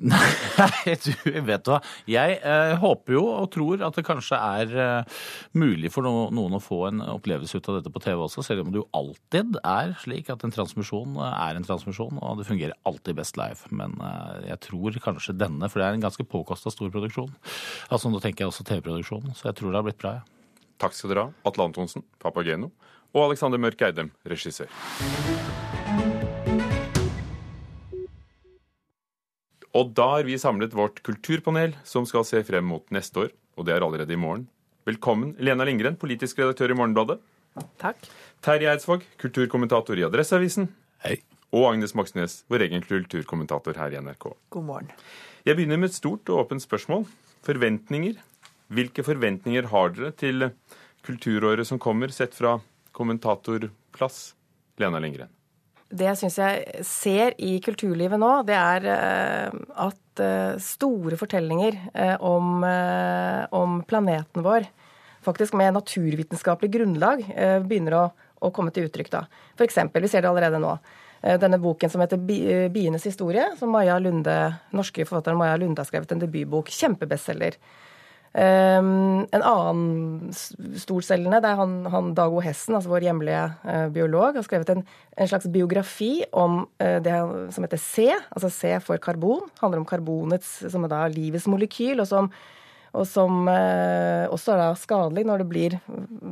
Nei, 0.00 0.94
du 1.04 1.40
vet 1.44 1.68
hva. 1.68 1.78
Jeg 2.08 2.38
eh, 2.38 2.74
håper 2.80 3.14
jo 3.18 3.24
og 3.34 3.50
tror 3.52 3.82
at 3.84 3.98
det 3.98 4.04
kanskje 4.06 4.38
er 4.38 4.72
eh, 4.72 5.18
mulig 5.52 5.90
for 5.92 6.06
no 6.06 6.30
noen 6.32 6.56
å 6.56 6.62
få 6.62 6.86
en 6.88 7.02
opplevelse 7.04 7.60
ut 7.60 7.68
av 7.68 7.78
dette 7.78 7.92
på 7.92 8.02
TV 8.04 8.22
også, 8.24 8.44
selv 8.46 8.64
om 8.64 8.72
det 8.72 8.80
jo 8.80 8.86
alltid 8.96 9.58
er 9.60 9.92
slik 10.00 10.30
at 10.32 10.46
en 10.46 10.54
transmisjon 10.54 11.18
eh, 11.20 11.36
er 11.50 11.58
en 11.58 11.66
transmisjon, 11.66 12.16
og 12.16 12.40
det 12.40 12.48
fungerer 12.48 12.78
alltid 12.88 13.20
best 13.20 13.36
live. 13.40 13.68
Men 13.76 13.96
eh, 14.00 14.48
jeg 14.52 14.62
tror 14.70 15.00
kanskje 15.04 15.36
denne, 15.36 15.68
for 15.68 15.82
det 15.82 15.90
er 15.90 15.98
en 15.98 16.06
ganske 16.06 16.28
påkosta 16.32 16.72
stor 16.72 16.92
produksjon. 16.94 17.32
Altså 17.90 18.10
Nå 18.10 18.22
tenker 18.24 18.46
jeg 18.46 18.54
også 18.54 18.66
TV-produksjon, 18.70 19.34
så 19.36 19.50
jeg 19.50 19.60
tror 19.60 19.74
det 19.74 19.82
har 19.82 19.88
blitt 19.90 20.00
bra. 20.00 20.16
Ja. 20.20 20.64
Takk 20.80 20.96
skal 20.96 21.12
dere 21.12 21.26
ha, 21.28 21.34
Atle 21.44 21.68
Antonsen, 21.68 22.06
Papageno, 22.22 22.72
og 23.12 23.26
Alexander 23.26 23.60
Mørk 23.60 23.84
Eidem, 23.84 24.14
regissør. 24.24 24.72
Og 29.80 29.94
da 29.96 30.06
har 30.16 30.26
vi 30.28 30.34
samlet 30.36 30.74
vårt 30.76 30.98
kulturpanel, 31.06 31.72
som 31.88 32.04
skal 32.08 32.26
se 32.28 32.42
frem 32.44 32.66
mot 32.68 32.84
neste 32.92 33.22
år, 33.22 33.30
og 33.56 33.64
det 33.64 33.72
er 33.72 33.84
allerede 33.86 34.12
i 34.12 34.18
morgen. 34.20 34.42
Velkommen, 34.84 35.32
Lena 35.40 35.64
Lindgren, 35.64 35.96
politisk 35.96 36.42
redaktør 36.42 36.74
i 36.74 36.76
Morgenbladet. 36.76 37.16
Takk. 37.80 38.04
Terje 38.44 38.68
Eidsvåg, 38.74 39.06
kulturkommentator 39.22 39.96
i 39.96 40.04
Adresseavisen. 40.04 40.68
Hei. 41.06 41.16
Og 41.56 41.70
Agnes 41.70 41.96
Moxnes, 41.96 42.42
vår 42.52 42.66
egen 42.66 42.84
kulturkommentator 42.84 43.80
her 43.80 43.96
i 43.96 44.02
NRK. 44.04 44.28
God 44.52 44.68
morgen. 44.68 44.92
Jeg 45.48 45.56
begynner 45.56 45.80
med 45.80 45.90
et 45.90 45.96
stort 45.96 46.28
og 46.28 46.44
åpent 46.44 46.66
spørsmål. 46.66 47.08
Forventninger. 47.46 48.20
Hvilke 48.70 49.06
forventninger 49.06 49.72
har 49.72 49.96
dere 49.96 50.12
til 50.12 50.50
kulturåret 51.08 51.66
som 51.66 51.80
kommer, 51.80 52.12
sett 52.12 52.36
fra 52.36 52.58
kommentatorplass? 52.92 54.22
Lena 54.80 55.00
Lindgren. 55.00 55.32
Det 55.90 56.06
jeg 56.06 56.18
syns 56.20 56.38
jeg 56.38 56.84
ser 56.86 57.34
i 57.42 57.56
kulturlivet 57.64 58.20
nå, 58.20 58.30
det 58.46 58.54
er 58.54 58.86
eh, 58.94 59.58
at 59.86 59.98
at 60.20 60.60
store 60.62 61.16
fortellinger 61.16 61.76
om, 62.20 62.64
om 63.56 63.76
planeten 63.88 64.42
vår, 64.44 64.66
faktisk 65.24 65.54
med 65.56 65.74
naturvitenskapelig 65.76 66.72
grunnlag, 66.74 67.22
begynner 67.64 67.96
å, 67.96 68.02
å 68.40 68.50
komme 68.54 68.72
til 68.74 68.88
uttrykk. 68.88 69.10
da. 69.12 69.22
Eksempel, 69.60 70.02
vi 70.02 70.10
ser 70.12 70.24
det 70.24 70.30
allerede 70.30 70.60
nå. 70.60 70.74
Denne 71.20 71.60
boken 71.60 71.90
som 71.92 72.00
heter 72.00 72.16
'Bienes 72.16 73.04
historie', 73.04 73.56
som 73.58 73.70
Maja 73.70 73.98
Lunde, 73.98 74.36
norske 74.72 75.04
forfatteren 75.04 75.38
Maja 75.38 75.56
Lunde 75.56 75.80
har 75.80 75.88
skrevet 75.88 76.12
en 76.12 76.22
debutbok. 76.22 76.68
Kjempebestselger. 76.68 77.56
Um, 78.30 79.24
en 79.34 79.42
annen 79.42 80.28
storselgende, 80.78 81.40
det 81.42 81.48
er 81.50 81.58
han, 81.58 81.72
han 81.90 82.12
Dago 82.14 82.38
Hessen, 82.44 82.76
altså 82.78 82.92
vår 82.92 83.08
hjemlige 83.08 83.40
uh, 83.64 83.88
biolog, 83.90 84.36
har 84.38 84.44
skrevet 84.46 84.68
en, 84.70 84.84
en 85.18 85.30
slags 85.32 85.48
biografi 85.50 86.22
om 86.30 86.60
uh, 86.78 86.98
det 87.02 87.16
som 87.50 87.66
heter 87.66 87.80
C, 87.82 88.04
altså 88.30 88.52
C 88.54 88.76
for 88.86 89.02
karbon. 89.02 89.48
handler 89.58 89.82
om 89.82 89.88
karbonets, 89.88 90.60
som 90.70 90.86
er 90.86 90.92
da 90.92 91.00
livets 91.10 91.48
molekyl, 91.50 92.04
og 92.04 92.06
som, 92.06 92.28
og 92.94 93.08
som 93.10 93.50
uh, 93.50 94.30
også 94.30 94.54
er 94.54 94.62
da 94.62 94.68
skadelig 94.78 95.26
når 95.26 95.42
det 95.42 95.48
blir, 95.50 95.76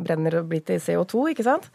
brenner 0.07 0.39
og 0.39 0.53
blir 0.55 0.63
til 0.71 0.79
CO2, 0.85 1.33
ikke 1.35 1.49
sant? 1.49 1.67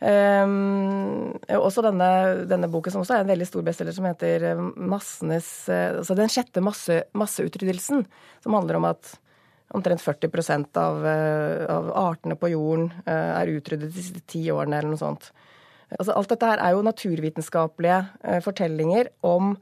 Um, 0.00 1.36
også 1.52 1.84
denne, 1.84 2.08
denne, 2.48 2.72
boken, 2.72 2.96
som 2.96 3.04
også 3.04 3.18
er 3.18 3.26
en 3.26 3.34
veldig 3.34 3.50
stor 3.52 3.68
bestselger, 3.68 3.96
som 3.96 4.08
heter 4.08 4.44
Massenes 4.76 5.46
Altså 5.72 6.16
Den 6.16 6.28
sjette 6.32 6.60
masse, 6.64 6.98
masseutryddelsen, 7.16 8.04
som 8.44 8.56
handler 8.56 8.80
om 8.80 8.90
at 8.92 9.14
omtrent 9.74 10.02
40 10.02 10.76
av, 10.76 11.06
eh, 11.06 11.66
av 11.76 11.90
artene 11.96 12.36
på 12.36 12.50
jorden 12.52 12.90
eh, 13.06 13.32
er 13.40 13.50
utryddet 13.50 13.90
de 13.90 14.02
siste 14.02 14.22
ti 14.26 14.44
årene, 14.50 14.78
eller 14.78 14.94
noe 14.94 15.00
sånt. 15.00 15.30
Altså, 15.90 16.14
alt 16.14 16.30
dette 16.32 16.50
her 16.50 16.62
er 16.62 16.74
jo 16.74 16.84
naturvitenskapelige 16.86 17.98
eh, 18.22 18.42
fortellinger 18.44 19.12
om 19.26 19.56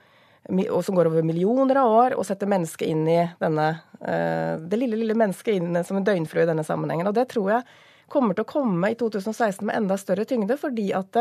som 0.45 0.93
går 0.93 1.09
over 1.09 1.25
millioner 1.25 1.79
av 1.81 1.89
år, 1.89 2.15
og 2.21 2.27
setter 2.29 2.51
mennesket 2.53 2.91
inn 2.93 3.07
i 3.09 3.23
denne 3.41 3.79
Det 3.97 4.77
lille, 4.77 4.99
lille 5.01 5.15
mennesket 5.17 5.57
inn 5.57 5.79
som 5.89 5.97
en 5.97 6.05
døgnflue 6.05 6.43
i 6.45 6.51
denne 6.51 6.61
sammenhengen. 6.69 7.09
Og 7.09 7.15
det 7.17 7.31
tror 7.31 7.49
jeg 7.49 7.65
kommer 8.13 8.37
til 8.37 8.45
å 8.45 8.51
komme 8.51 8.91
i 8.93 8.99
2016 9.01 9.65
med 9.65 9.79
enda 9.79 9.97
større 9.97 10.27
tyngde, 10.29 10.59
fordi 10.61 10.91
at 10.93 11.17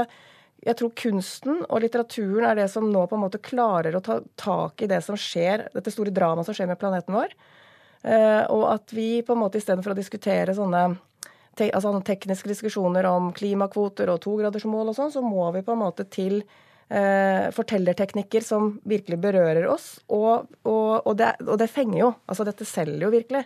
jeg 0.59 0.75
tror 0.75 0.91
kunsten 0.99 1.63
og 1.69 1.85
litteraturen 1.85 2.49
er 2.49 2.59
det 2.59 2.67
som 2.73 2.91
nå 2.91 3.05
på 3.07 3.15
en 3.15 3.23
måte 3.23 3.39
klarer 3.39 3.95
å 3.95 4.03
ta 4.03 4.19
tak 4.35 4.83
i 4.83 4.91
det 4.91 4.99
som 5.07 5.15
skjer, 5.15 5.69
dette 5.71 5.95
store 5.95 6.11
dramaet 6.11 6.49
som 6.49 6.59
skjer 6.59 6.67
med 6.73 6.83
planeten 6.83 7.15
vår. 7.15 7.31
Eh, 8.03 8.43
og 8.51 8.67
at 8.73 8.91
vi 8.95 9.23
på 9.23 9.35
en 9.35 9.41
måte 9.45 9.59
istedenfor 9.61 9.93
å 9.93 9.97
diskutere 9.97 10.55
sånne 10.55 10.83
te, 11.55 11.69
altså 11.69 11.93
tekniske 12.03 12.51
diskusjoner 12.51 13.07
om 13.07 13.31
klimakvoter 13.35 14.11
og 14.11 14.21
togradersmål 14.25 14.91
og 14.91 14.97
sånn, 14.97 15.13
så 15.13 15.23
må 15.23 15.47
vi 15.55 15.63
på 15.63 15.75
en 15.75 15.83
måte 15.85 16.05
til 16.11 16.41
eh, 16.89 17.47
fortellerteknikker 17.55 18.43
som 18.43 18.73
virkelig 18.89 19.21
berører 19.23 19.69
oss. 19.71 19.95
Og, 20.11 20.49
og, 20.67 20.89
og, 20.99 21.13
det, 21.19 21.35
og, 21.47 21.55
det, 21.61 21.69
fenger 21.71 21.99
jo. 22.01 22.11
Altså 22.27 22.47
dette 22.47 22.67
selger 22.67 23.07
jo 23.07 23.13
virkelig. 23.13 23.45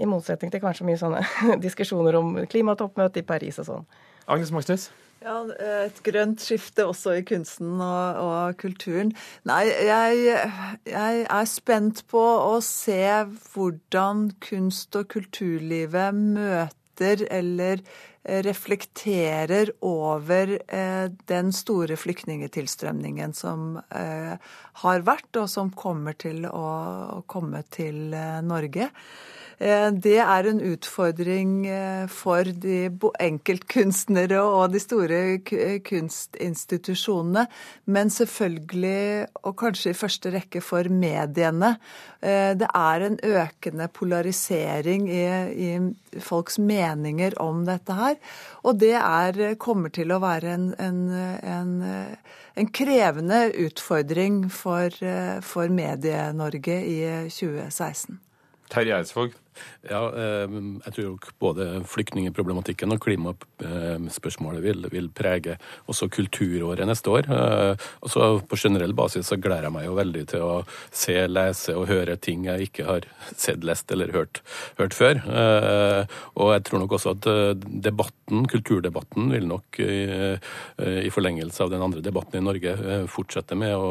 I 0.00 0.08
motsetning 0.08 0.50
til 0.50 0.62
kanskje 0.62 0.88
mye 0.88 0.98
sånne 0.98 1.22
diskusjoner 1.66 2.16
om 2.18 2.34
klimatoppmøte 2.50 3.22
i 3.22 3.28
Paris 3.28 3.60
og 3.62 3.68
sånn. 3.68 3.88
Agnes 4.30 4.54
Moxnes? 4.54 4.88
Ja, 5.22 5.38
Et 5.86 5.98
grønt 6.02 6.42
skifte 6.42 6.84
også 6.90 7.12
i 7.20 7.24
kunsten 7.26 7.76
og, 7.78 8.18
og 8.18 8.56
kulturen. 8.58 9.12
Nei, 9.46 9.64
jeg, 9.70 10.38
jeg, 10.88 11.26
er 11.30 11.50
spent 11.50 12.02
på 12.10 12.22
å 12.22 12.56
se 12.66 13.02
hvordan 13.52 14.32
kunst- 14.42 14.98
og 14.98 15.06
kulturlivet 15.14 16.18
møter 16.18 17.22
eller 17.30 17.84
reflekterer 18.22 19.72
over 19.82 20.56
eh, 20.68 21.06
den 21.26 21.52
store 21.54 21.96
flyktningetilstrømningen 21.98 23.34
som 23.34 23.76
eh, 23.90 24.34
har 24.82 25.06
vært, 25.06 25.30
og 25.38 25.48
som 25.50 25.72
kommer 25.74 26.14
til 26.14 26.46
å, 26.46 27.22
komme 27.26 27.64
til 27.74 28.14
eh, 28.14 28.38
Norge. 28.46 28.90
Eh, 29.62 29.88
det 29.94 30.16
er 30.18 30.46
en 30.50 30.60
utfordring 30.72 31.50
eh, 31.70 32.06
for 32.10 32.48
de 32.64 32.88
enkeltkunstnere 33.22 34.40
og 34.42 34.72
de 34.72 34.80
store 34.82 35.20
eh, 35.38 35.76
kunstinstitusjonene, 35.86 37.44
men 37.86 38.10
selvfølgelig, 38.10 39.28
og 39.46 39.54
kanskje 39.60 39.92
i 39.92 39.98
første 39.98 40.32
rekke 40.34 40.62
for 40.64 40.90
mediene. 40.90 41.76
Det 42.22 42.68
er 42.70 43.02
en 43.02 43.16
økende 43.26 43.88
polarisering 43.90 45.08
i, 45.10 45.24
i 45.58 46.20
folks 46.22 46.60
meninger 46.62 47.34
om 47.42 47.64
dette 47.66 47.96
her. 47.98 48.14
Og 48.62 48.78
det 48.78 48.94
er, 48.94 49.40
kommer 49.58 49.90
til 49.90 50.14
å 50.14 50.20
være 50.22 50.54
en, 50.54 50.68
en, 50.78 51.00
en, 51.42 51.74
en 52.54 52.70
krevende 52.70 53.42
utfordring 53.66 54.44
for, 54.54 54.94
for 55.42 55.74
Medie-Norge 55.82 56.78
i 56.86 56.98
2016. 57.26 58.22
Terje 58.70 59.02
Eidsvåg, 59.02 59.34
ja, 59.88 60.00
ehm, 60.14 60.80
jeg 60.86 60.94
tror 60.96 61.08
nok 61.10 61.28
både 61.42 61.66
flyktningeproblematikken 61.90 62.94
og 62.94 63.02
klimaspørsmålet 63.04 64.64
vil, 64.64 64.86
vil, 64.92 65.10
prege 65.12 65.58
også 65.90 66.08
kulturåret 66.12 66.86
neste 66.88 67.12
år. 67.12 67.28
Og 68.02 68.10
så 68.12 68.28
på 68.48 68.58
generell 68.58 68.94
basis 68.96 69.28
så 69.28 69.38
gleder 69.40 69.68
jeg 69.68 69.74
meg 69.74 69.86
jo 69.88 69.96
veldig 69.98 70.24
til 70.32 70.46
å 70.46 70.54
se, 70.88 71.16
lese 71.28 71.76
og 71.78 71.88
høre 71.90 72.16
ting 72.16 72.46
jeg 72.48 72.68
ikke 72.68 72.86
har 72.88 73.08
sett, 73.30 73.64
lest 73.66 73.90
eller 73.92 74.12
hørt, 74.14 74.42
hørt 74.80 74.96
før. 74.96 75.22
Eh, 75.22 76.18
og 76.38 76.54
jeg 76.54 76.66
tror 76.68 76.84
nok 76.84 76.96
også 76.98 77.16
at 77.16 77.30
eh, 77.30 77.54
debatten, 77.88 78.46
kulturdebatten, 78.50 79.30
vil 79.32 79.48
nok 79.48 79.78
i 79.82 81.10
forlengelse 81.12 81.64
av 81.64 81.70
den 81.72 81.82
andre 81.84 82.02
debatten 82.04 82.40
i 82.40 82.44
Norge 82.44 82.74
fortsette 83.10 83.56
med 83.58 83.74
å 83.76 83.90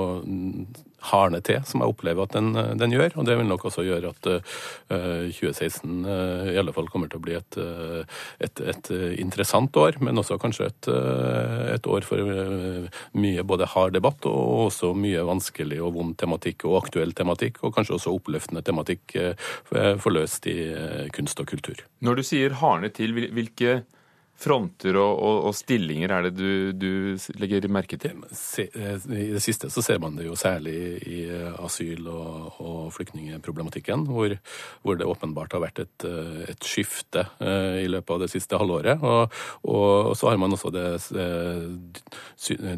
harne 1.10 1.41
til, 1.46 1.62
som 1.65 1.82
jeg 1.82 1.94
opplever 1.94 2.27
at 2.27 2.36
den, 2.36 2.51
den, 2.77 2.94
gjør. 2.94 3.15
Og 3.18 3.27
det 3.27 3.38
vil 3.39 3.50
nok 3.50 3.65
også 3.70 3.86
gjøre 3.86 4.12
at 4.13 4.30
uh, 4.30 5.25
2016 5.51 6.05
uh, 6.08 6.50
i 6.51 6.58
alle 6.60 6.74
fall 6.75 6.89
kommer 6.91 7.12
til 7.12 7.22
å 7.22 7.25
bli 7.25 7.36
et, 7.38 7.58
uh, 7.60 8.01
et, 8.43 8.63
et 8.74 8.91
interessant 9.22 9.75
år, 9.77 10.00
men 10.03 10.20
også 10.20 10.39
kanskje 10.41 10.70
et, 10.72 10.89
et 11.75 11.88
år 11.88 12.05
for 12.08 12.89
mye 13.17 13.46
både 13.48 13.70
hard 13.74 13.96
debatt 13.96 14.25
og 14.29 14.67
også 14.67 14.91
mye 14.98 15.24
vanskelig 15.27 15.79
og 15.84 15.96
vond 15.98 16.17
tematikk 16.20 16.65
og 16.70 16.81
aktuell 16.81 17.13
tematikk, 17.17 17.62
og 17.65 17.75
kanskje 17.75 17.98
også 17.98 18.15
oppløftende 18.15 18.63
tematikk 18.65 19.15
forløst 20.01 20.48
i 20.51 20.58
kunst 21.15 21.39
og 21.41 21.50
kultur. 21.51 21.84
Når 22.05 22.20
du 22.20 22.24
sier 22.27 22.58
hardne 22.62 22.91
til, 22.96 23.15
hvilke 23.15 23.81
fronter 24.42 24.98
og, 24.98 25.20
og, 25.22 25.38
og, 25.50 25.56
stillinger 25.56 26.14
er 26.16 26.28
det 26.28 26.32
du, 26.38 26.72
du, 26.74 26.92
legger 27.40 27.68
merke 27.72 27.98
til? 28.02 28.24
Eh, 28.64 29.06
I 29.06 29.28
det 29.36 29.42
siste 29.44 29.70
så 29.74 29.84
ser 29.86 30.02
man 30.02 30.18
det 30.18 30.26
jo 30.26 30.38
særlig 30.40 30.76
i 31.06 31.22
asyl- 31.62 32.10
og, 32.10 32.58
og 32.62 32.80
flyktningeproblematikken, 32.96 34.08
hvor, 34.10 34.36
hvor, 34.82 34.98
det 34.98 35.10
åpenbart 35.10 35.56
har 35.56 35.64
vært 35.66 35.84
et, 35.86 36.08
eh, 36.08 36.42
et, 36.54 36.70
skifte 36.72 37.26
eh, 37.44 37.84
i 37.84 37.90
løpet 37.92 38.16
av 38.16 38.24
det 38.24 38.32
siste 38.34 38.58
halvåret. 38.58 39.02
Og, 39.02 40.14
så 40.18 40.32
har 40.32 40.40
man 40.42 40.54
også 40.56 40.72
det, 40.74 40.86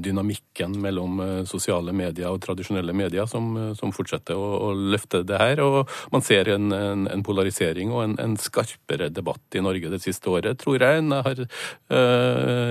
dynamikken 0.03 0.75
mellom 0.81 1.21
sosiale 1.49 1.93
medier 1.95 2.31
og 2.31 2.41
tradisjonelle 2.43 2.93
medier 2.95 3.27
som, 3.29 3.75
som 3.77 3.93
fortsetter 3.95 4.37
å, 4.37 4.49
å, 4.67 4.71
løfte 4.93 5.23
det 5.27 5.39
her. 5.39 5.63
Og 5.63 5.89
man 6.13 6.25
ser 6.25 6.51
en, 6.53 6.71
en, 6.75 7.07
en 7.11 7.25
polarisering 7.25 7.93
og 7.93 8.03
en, 8.07 8.17
en, 8.21 8.37
skarpere 8.43 9.09
debatt 9.13 9.55
i 9.55 9.61
Norge 9.63 9.91
det 9.93 10.01
siste 10.03 10.31
året, 10.31 10.59
tror 10.61 10.81
jeg, 10.81 11.03
enn 11.03 11.13
jeg 11.13 11.27
har 11.27 11.43
Eh, 11.43 11.52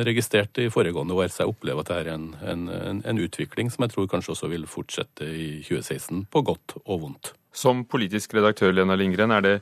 registrert 0.06 0.58
i 0.58 0.68
foregående 0.72 1.14
år. 1.14 1.30
Så 1.32 1.42
jeg 1.42 1.52
opplever 1.52 1.84
at 1.84 1.90
det 1.90 1.98
er 2.00 2.10
en, 2.14 2.26
en, 2.42 3.00
en, 3.04 3.22
utvikling 3.22 3.70
som 3.72 3.86
jeg 3.86 3.94
tror 3.94 4.10
kanskje 4.10 4.34
også 4.34 4.50
vil 4.52 4.66
fortsette 4.70 5.26
i 5.26 5.48
2016, 5.62 6.26
på 6.32 6.44
godt 6.46 6.76
og 6.82 7.02
vondt. 7.06 7.32
Som 7.52 7.84
politisk 7.84 8.34
redaktør, 8.34 8.72
Lena 8.72 8.96
Lindgren, 8.96 9.34
er 9.36 9.44
det 9.44 9.56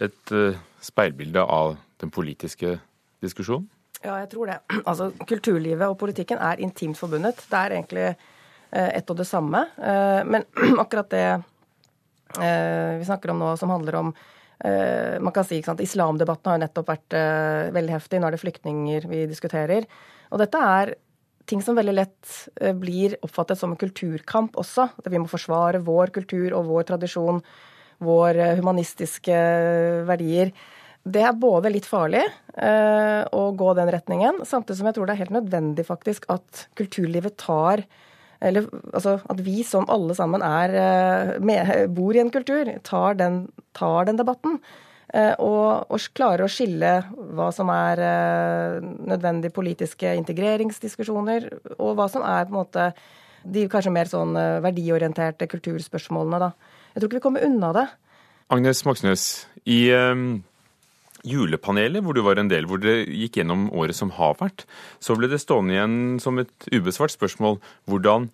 et 0.00 0.34
uh, 0.36 0.58
speilbilde 0.84 1.44
av 1.44 1.76
den 2.00 2.12
politiske 2.12 2.78
diskusjonen? 3.24 3.68
Ja, 4.00 4.16
jeg 4.22 4.30
tror 4.32 4.52
det. 4.52 4.58
Altså, 4.88 5.10
Kulturlivet 5.28 5.88
og 5.88 5.98
politikken 6.00 6.40
er 6.40 6.60
intimt 6.60 6.98
forbundet. 7.00 7.40
Det 7.50 7.62
er 7.62 7.76
egentlig 7.76 8.10
uh, 8.12 8.90
ett 8.90 9.10
og 9.10 9.20
det 9.20 9.28
samme. 9.28 9.66
Men 9.76 10.46
akkurat 10.84 11.10
det 11.10 11.26
vi 12.30 13.06
snakker 13.08 13.32
om 13.32 13.40
nå, 13.42 13.46
som 13.58 13.72
handler 13.72 13.96
om 13.98 14.12
Eh, 14.14 14.49
man 14.60 15.32
kan 15.32 15.46
si 15.48 15.62
at 15.64 15.80
Islamdebatten 15.80 16.52
har 16.52 16.58
nettopp 16.60 16.90
vært 16.90 17.16
eh, 17.16 17.70
veldig 17.72 17.94
heftig. 17.94 18.20
Nå 18.20 18.28
er 18.28 18.36
det 18.36 18.42
flyktninger 18.42 19.06
vi 19.08 19.22
diskuterer. 19.30 19.86
Og 20.30 20.42
dette 20.42 20.60
er 20.60 20.94
ting 21.50 21.62
som 21.64 21.78
veldig 21.78 21.94
lett 21.96 22.34
eh, 22.60 22.74
blir 22.76 23.16
oppfattet 23.24 23.58
som 23.60 23.72
en 23.72 23.80
kulturkamp 23.80 24.58
også. 24.60 24.90
At 25.00 25.08
vi 25.10 25.20
må 25.20 25.30
forsvare 25.30 25.82
vår 25.86 26.12
kultur 26.14 26.54
og 26.58 26.68
vår 26.70 26.90
tradisjon, 26.92 27.40
våre 28.04 28.52
humanistiske 28.60 29.40
verdier. 30.08 30.52
Det 31.00 31.22
er 31.24 31.40
både 31.40 31.72
litt 31.72 31.88
farlig 31.88 32.22
eh, 32.22 33.22
å 33.24 33.42
gå 33.56 33.72
den 33.76 33.90
retningen, 33.92 34.42
samtidig 34.48 34.80
som 34.80 34.88
jeg 34.90 34.98
tror 34.98 35.08
det 35.08 35.14
er 35.14 35.22
helt 35.22 35.36
nødvendig 35.38 35.86
faktisk 35.88 36.26
at 36.32 36.66
kulturlivet 36.76 37.38
tar 37.40 37.86
eller 38.40 38.68
altså, 38.94 39.18
at 39.28 39.40
vi 39.44 39.60
som 39.66 39.88
alle 39.92 40.16
sammen 40.16 40.42
er, 40.44 40.76
eh, 40.80 41.32
med, 41.44 41.72
bor 41.94 42.16
i 42.16 42.22
en 42.22 42.32
kultur, 42.32 42.70
tar 42.86 43.18
den, 43.20 43.42
tar 43.76 44.08
den 44.08 44.20
debatten. 44.20 44.58
Eh, 45.12 45.34
og, 45.42 45.90
og, 45.90 46.08
klarer 46.14 46.46
å 46.46 46.50
skille 46.50 46.92
hva 47.36 47.50
som 47.52 47.70
er 47.74 48.00
eh, 48.06 48.76
nødvendige 48.80 49.52
politiske 49.52 50.14
integreringsdiskusjoner, 50.22 51.48
og 51.78 51.96
hva 51.98 52.06
som 52.12 52.24
er 52.24 52.46
på 52.46 52.54
en 52.54 52.60
måte 52.62 52.90
de 53.40 53.64
kanskje 53.72 53.92
mer 53.92 54.08
sånn 54.08 54.36
verdiorienterte 54.60 55.48
kulturspørsmålene, 55.48 56.40
da. 56.42 56.78
Jeg 56.92 57.00
tror 57.00 57.08
ikke 57.08 57.20
vi 57.20 57.24
kommer 57.24 57.46
unna 57.46 57.70
det. 57.72 57.86
Agnes 58.52 58.82
Moxnes, 58.84 59.24
i 59.64 59.86
julepanelet, 61.26 62.02
hvor 62.04 62.16
du 62.16 62.22
var 62.24 62.40
en 62.40 62.50
del, 62.50 62.66
hvor 62.68 62.80
dere 62.82 63.04
gikk 63.04 63.40
gjennom 63.40 63.68
året 63.76 63.96
som 63.96 64.12
har 64.16 64.38
vært, 64.40 64.64
så 65.02 65.16
ble 65.18 65.30
det 65.30 65.40
stående 65.42 65.76
igjen 65.76 65.98
som 66.22 66.40
et 66.40 66.70
ubesvart 66.72 67.14
spørsmål 67.16 67.60
hvordan 67.90 68.30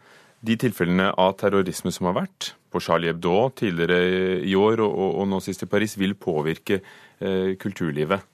de 0.46 0.56
tilfellene 0.60 1.10
av 1.18 1.34
terrorisme 1.40 1.90
som 1.94 2.10
har 2.10 2.20
vært, 2.22 2.52
på 2.70 2.82
Charlie 2.82 3.10
Hebdo 3.10 3.48
tidligere 3.56 4.40
i 4.44 4.54
år 4.58 4.82
og, 4.84 4.90
og, 4.92 5.12
og 5.22 5.28
nå 5.30 5.40
sist 5.42 5.64
i 5.64 5.70
Paris, 5.70 5.96
vil 5.98 6.16
påvirke 6.18 6.80
eh, 6.82 7.54
kulturlivet. 7.58 8.24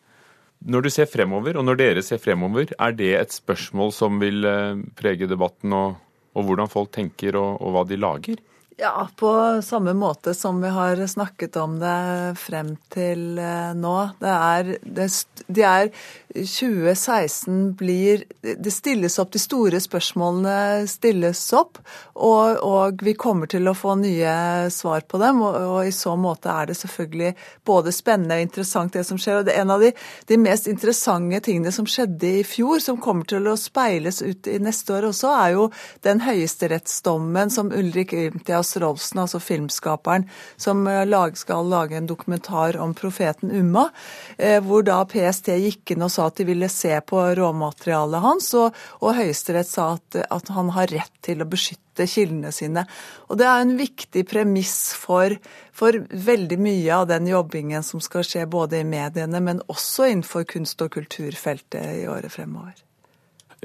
Når 0.63 0.85
du 0.85 0.91
ser 0.95 1.09
fremover, 1.11 1.57
og 1.59 1.67
når 1.67 1.79
dere 1.79 2.03
ser 2.07 2.21
fremover, 2.23 2.71
er 2.79 2.95
det 2.99 3.13
et 3.19 3.35
spørsmål 3.35 3.95
som 3.95 4.19
vil 4.23 4.47
eh, 4.47 4.83
prege 4.99 5.29
debatten, 5.31 5.75
og, 5.75 5.97
og 6.35 6.49
hvordan 6.49 6.71
folk 6.71 6.93
tenker 6.95 7.39
og, 7.39 7.63
hva 7.75 7.87
de 7.89 7.99
lager? 7.99 8.43
Ja, 8.77 9.09
på 9.17 9.63
samme 9.63 9.93
måte 9.93 10.35
som 10.35 10.63
vi 10.63 10.69
har 10.69 11.07
snakket 11.07 11.57
om 11.57 11.79
det 11.79 12.35
frem 12.41 12.77
til 12.89 13.39
eh, 13.39 13.75
nå. 13.77 13.97
Det 14.19 14.33
er, 14.33 14.71
det, 14.83 15.09
de 15.47 15.65
er 15.67 15.91
2016 16.33 17.75
blir 17.77 18.25
Det 18.41 18.73
stilles 18.73 19.19
opp, 19.21 19.33
de 19.33 19.41
store 19.43 19.81
spørsmålene 19.81 20.87
stilles 20.89 21.43
opp, 21.53 21.83
og, 22.15 22.63
og 22.65 23.05
vi 23.05 23.13
kommer 23.19 23.51
til 23.51 23.69
å 23.69 23.75
få 23.77 23.95
nye 24.01 24.71
svar 24.73 25.05
på 25.05 25.21
dem. 25.21 25.43
Og, 25.45 25.59
og, 25.61 25.81
i 25.87 25.93
så 25.93 26.15
måte 26.17 26.53
er 26.53 26.71
det 26.71 26.79
selvfølgelig 26.81 27.35
både 27.69 27.93
spennende 27.93 28.41
og 28.41 28.47
interessant 28.47 28.97
det 28.97 29.05
som 29.09 29.21
skjer. 29.21 29.43
Og 29.43 29.49
det 29.49 29.57
er 29.57 29.67
en 29.67 29.75
av 29.77 29.85
de, 29.85 29.93
de 30.33 30.41
mest 30.41 30.71
interessante 30.73 31.43
tingene 31.45 31.75
som 31.75 31.89
skjedde 31.89 32.33
i 32.41 32.47
fjor, 32.47 32.81
som 32.81 33.01
kommer 33.03 33.29
til 33.29 33.51
å 33.53 33.59
speiles 33.61 34.23
ut 34.25 34.49
i 34.49 34.57
neste 34.63 34.97
år 34.97 35.11
også, 35.11 35.37
er 35.45 35.55
jo 35.59 35.69
den 36.09 36.25
høyesterettsdommen 36.25 37.53
som 37.53 37.73
Ulrik 37.77 38.17
Ymtias 38.63 38.77
Rolfsen, 38.77 39.19
altså 39.19 39.41
filmskaperen, 39.41 40.29
som 40.57 40.87
eh, 40.87 41.35
skal 41.35 41.67
lage 41.69 41.97
en 41.97 42.07
dokumentar 42.07 42.77
om 42.77 42.95
profeten 42.95 43.51
Umma, 43.51 43.91
eh, 44.39 44.61
hvor 44.63 44.83
da 44.83 45.05
PST 45.05 45.49
gikk 45.59 45.91
inn 45.93 46.03
og 46.03 46.11
sa 46.11 46.29
at 46.29 46.37
de 46.37 46.45
ville 46.45 46.69
se 46.69 47.01
på 47.01 47.35
råmaterialet 47.35 48.23
hans, 48.23 48.55
og, 48.55 48.75
og 49.01 49.17
Høyesterett 49.17 49.69
sa 49.69 49.97
at, 49.97 50.23
at 50.31 50.49
han 50.49 50.71
har 50.71 50.87
rett 50.87 51.13
til 51.23 51.43
å 51.43 51.49
beskytte 51.49 52.07
kildene 52.07 52.53
sine. 52.53 52.87
Og 53.29 53.39
Det 53.39 53.47
er 53.47 53.61
en 53.61 53.77
viktig 53.77 54.25
premiss 54.29 54.95
for, 54.95 55.35
for, 55.73 55.99
veldig 56.13 56.59
mye 56.59 56.95
av 56.95 57.09
den 57.11 57.27
jobbingen 57.27 57.83
som 57.83 58.01
skal 58.01 58.25
skje 58.25 58.47
både 58.47 58.81
i 58.81 58.87
mediene, 58.87 59.41
men 59.41 59.63
også 59.69 60.09
innenfor 60.09 60.47
kunst- 60.47 60.83
og 60.83 60.95
kulturfeltet 60.95 62.05
i 62.05 62.09
året 62.09 62.33
fremover. 62.33 62.79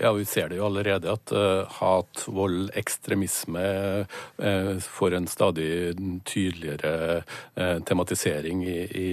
Ja, 0.01 0.12
Vi 0.12 0.25
ser 0.25 0.50
det 0.50 0.60
jo 0.60 0.66
allerede 0.68 1.10
at 1.10 1.32
uh, 1.34 1.66
hat, 1.80 2.22
vold, 2.30 2.70
ekstremisme 2.77 3.63
uh, 4.06 4.74
får 4.77 5.16
en 5.18 5.25
stadig 5.27 5.96
tydeligere 6.22 7.24
uh, 7.58 7.80
tematisering 7.82 8.62
i, 8.68 8.77
i, 8.86 9.10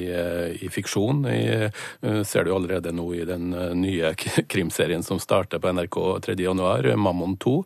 i 0.60 0.68
fiksjon. 0.68 1.24
Vi 1.24 2.24
ser 2.24 2.44
det 2.44 2.52
jo 2.52 2.58
allerede 2.58 2.92
nå 2.92 3.06
i 3.16 3.24
den 3.24 3.48
nye 3.80 4.12
krimserien 4.52 5.02
som 5.02 5.20
starter 5.22 5.62
på 5.62 5.72
NRK 5.72 5.98
3.1, 6.28 6.92
Mammon 7.00 7.38
2. 7.40 7.56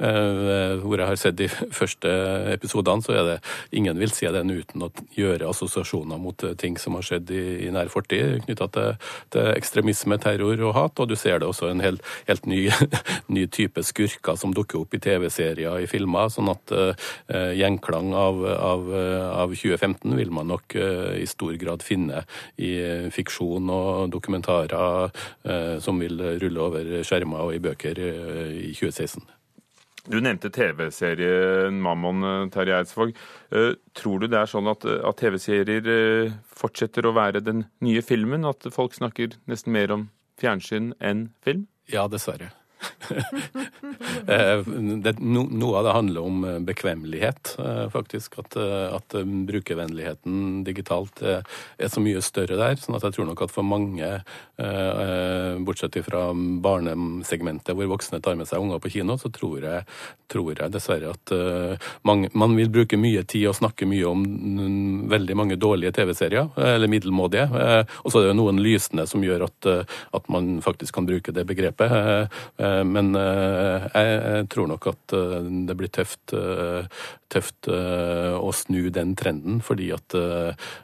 hvor 0.00 0.96
jeg 0.96 1.08
har 1.10 1.18
sett 1.20 1.36
de 1.38 1.48
første 1.48 2.10
episodene, 2.54 3.04
så 3.04 3.14
er 3.14 3.26
det 3.28 3.36
ingen 3.76 3.98
vil 4.00 4.12
se 4.14 4.30
den 4.32 4.52
uten 4.52 4.86
å 4.86 4.90
gjøre 5.16 5.50
assosiasjoner 5.50 6.20
mot 6.20 6.44
ting 6.60 6.78
som 6.80 6.96
har 6.96 7.06
skjedd 7.06 7.30
i, 7.34 7.42
i 7.66 7.72
nær 7.74 7.90
fortid 7.92 8.40
knytta 8.46 8.68
til, 8.74 9.10
til 9.34 9.50
ekstremisme, 9.54 10.18
terror 10.22 10.62
og 10.68 10.74
hat. 10.76 11.00
Og 11.00 11.10
du 11.10 11.16
ser 11.18 11.40
det 11.40 11.48
også 11.48 11.70
en 11.70 11.82
helt, 11.84 12.04
helt 12.28 12.46
ny, 12.50 12.62
ny, 13.34 13.46
type 13.50 13.82
skurker 13.86 14.38
som 14.40 14.54
dukker 14.56 14.82
opp 14.82 14.94
i 14.96 15.02
TV-serier, 15.02 15.80
i 15.80 15.88
filmer. 15.90 16.30
Sånn 16.32 16.50
at 16.52 16.74
uh, 16.74 17.10
gjenklang 17.56 18.14
av, 18.16 18.44
av, 18.56 18.86
av, 19.44 19.56
2015 19.56 20.16
vil 20.18 20.32
man 20.34 20.50
nok 20.50 20.76
uh, 20.78 21.16
i 21.18 21.26
stor 21.30 21.56
grad 21.60 21.84
finne 21.86 22.24
i 22.60 22.72
fiksjon 23.14 23.70
og 23.74 24.14
dokumentarer 24.14 25.10
uh, 25.10 25.76
som 25.82 26.00
vil 26.00 26.20
rulle 26.42 26.64
over 26.70 26.96
skjermer 27.06 27.50
og 27.50 27.56
i 27.56 27.62
bøker 27.62 28.00
i 28.00 28.72
2016. 28.76 29.39
Du 30.08 30.16
nevnte 30.22 30.48
TV-serien 30.54 31.76
Mammon, 31.82 32.48
Terje 32.54 32.78
Eidsvåg. 32.78 33.12
Tror 33.98 34.22
du 34.22 34.28
det 34.30 34.38
er 34.40 34.48
sånn 34.48 34.70
at, 34.72 34.86
at 34.86 35.20
TV-serier 35.20 36.32
fortsetter 36.56 37.04
å 37.04 37.12
være 37.16 37.42
den 37.44 37.66
nye 37.84 38.00
filmen? 38.04 38.48
At 38.48 38.64
folk 38.72 38.96
snakker 38.96 39.36
nesten 39.50 39.76
mer 39.76 39.92
om 39.92 40.08
fjernsyn 40.40 40.94
enn 41.04 41.28
film? 41.44 41.66
Ja, 41.90 42.06
dessverre. 42.08 42.52
Eh, 44.30 44.60
det, 45.02 45.16
no, 45.18 45.42
noe 45.50 45.78
av 45.80 45.84
det 45.84 45.92
handler 45.94 46.26
om 46.26 46.44
eh, 46.46 46.58
bekvemmelighet, 46.64 47.54
eh, 47.58 47.86
faktisk. 47.90 48.38
At, 48.38 48.56
at 48.56 49.14
brukervennligheten 49.48 50.62
digitalt 50.64 51.22
er, 51.24 51.42
så 51.90 52.02
mye 52.02 52.20
større 52.22 52.58
der. 52.60 52.78
sånn 52.78 52.96
at 52.98 53.06
jeg 53.06 53.16
tror 53.16 53.26
nok 53.30 53.42
at 53.46 53.52
for 53.54 53.66
mange, 53.66 54.08
bortsett 55.64 55.96
fra 56.04 56.28
barnesegmentet 56.34 57.72
hvor 57.76 57.88
voksne 57.94 58.20
tar 58.22 58.36
med 58.38 58.48
seg 58.48 58.60
unger 58.62 58.80
på 58.82 58.92
kino, 58.92 59.16
så 59.18 59.30
tror 59.32 59.64
jeg, 59.64 59.86
tror 60.30 60.52
jeg 60.52 60.72
dessverre 60.74 61.14
at 61.14 61.32
mange, 62.06 62.28
man 62.36 62.54
vil 62.58 62.70
bruke 62.72 62.98
mye 63.00 63.24
tid 63.24 63.48
og 63.50 63.56
snakke 63.56 63.88
mye 63.88 64.06
om 64.10 65.06
veldig 65.10 65.36
mange 65.38 65.58
dårlige 65.60 65.94
TV-serier, 65.96 66.52
eller 66.60 66.92
middelmådige. 66.92 67.48
Og 68.04 68.12
så 68.12 68.20
er 68.20 68.30
det 68.30 68.38
noen 68.38 68.60
lysende 68.62 69.08
som 69.10 69.24
gjør 69.24 69.48
at, 69.48 69.70
at 70.20 70.30
man 70.32 70.58
faktisk 70.64 70.98
kan 70.98 71.08
bruke 71.08 71.34
det 71.34 71.46
begrepet. 71.48 72.28
Eh, 72.70 72.84
men 72.84 73.14
eh, 73.16 73.86
jeg 73.94 74.46
tror 74.52 74.68
nok 74.70 74.90
at 74.92 75.14
eh, 75.16 75.40
det 75.68 75.76
blir 75.78 75.90
tøft, 75.92 76.34
tøft 77.30 77.68
å 77.70 78.50
snu 78.54 78.90
den 78.90 79.12
trenden, 79.18 79.60
fordi 79.62 79.90
at 79.94 80.14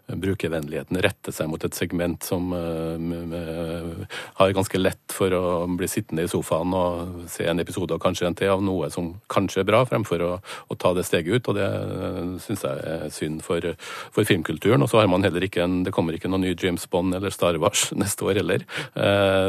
brukervennligheten 0.06 1.00
retter 1.02 1.34
seg 1.34 1.48
mot 1.50 1.64
et 1.66 1.74
segment 1.74 2.22
som 2.22 2.52
har 2.54 4.54
ganske 4.54 4.78
lett 4.78 5.14
for 5.14 5.34
å 5.34 5.42
bli 5.74 5.88
sittende 5.90 6.26
i 6.26 6.30
sofaen 6.30 6.74
og 6.78 7.24
se 7.32 7.48
en 7.50 7.62
episode 7.62 7.96
og 7.96 8.02
kanskje 8.02 8.28
en 8.28 8.38
til 8.38 8.52
av 8.54 8.62
noe 8.62 8.90
som 8.94 9.16
kanskje 9.32 9.64
er 9.64 9.68
bra, 9.72 9.82
fremfor 9.90 10.22
å, 10.22 10.30
å 10.70 10.78
ta 10.78 10.92
det 10.94 11.06
steget 11.08 11.34
ut. 11.34 11.50
Og 11.50 11.58
det 11.58 11.66
syns 12.44 12.62
jeg 12.68 12.76
er 12.94 13.10
synd 13.14 13.42
for, 13.46 13.66
for, 14.14 14.28
filmkulturen. 14.28 14.86
Og 14.86 14.92
så 14.92 15.02
har 15.02 15.10
man 15.10 15.26
heller 15.26 15.48
ikke 15.48 15.66
en 15.66 15.82
Det 15.86 15.94
kommer 15.94 16.14
ikke 16.14 16.30
noen 16.30 16.46
ny 16.46 16.54
James 16.54 16.86
Bond 16.90 17.18
eller 17.18 17.34
Star 17.34 17.58
Wars 17.62 17.88
neste 18.04 18.22
år 18.22 18.38
heller. 18.38 18.62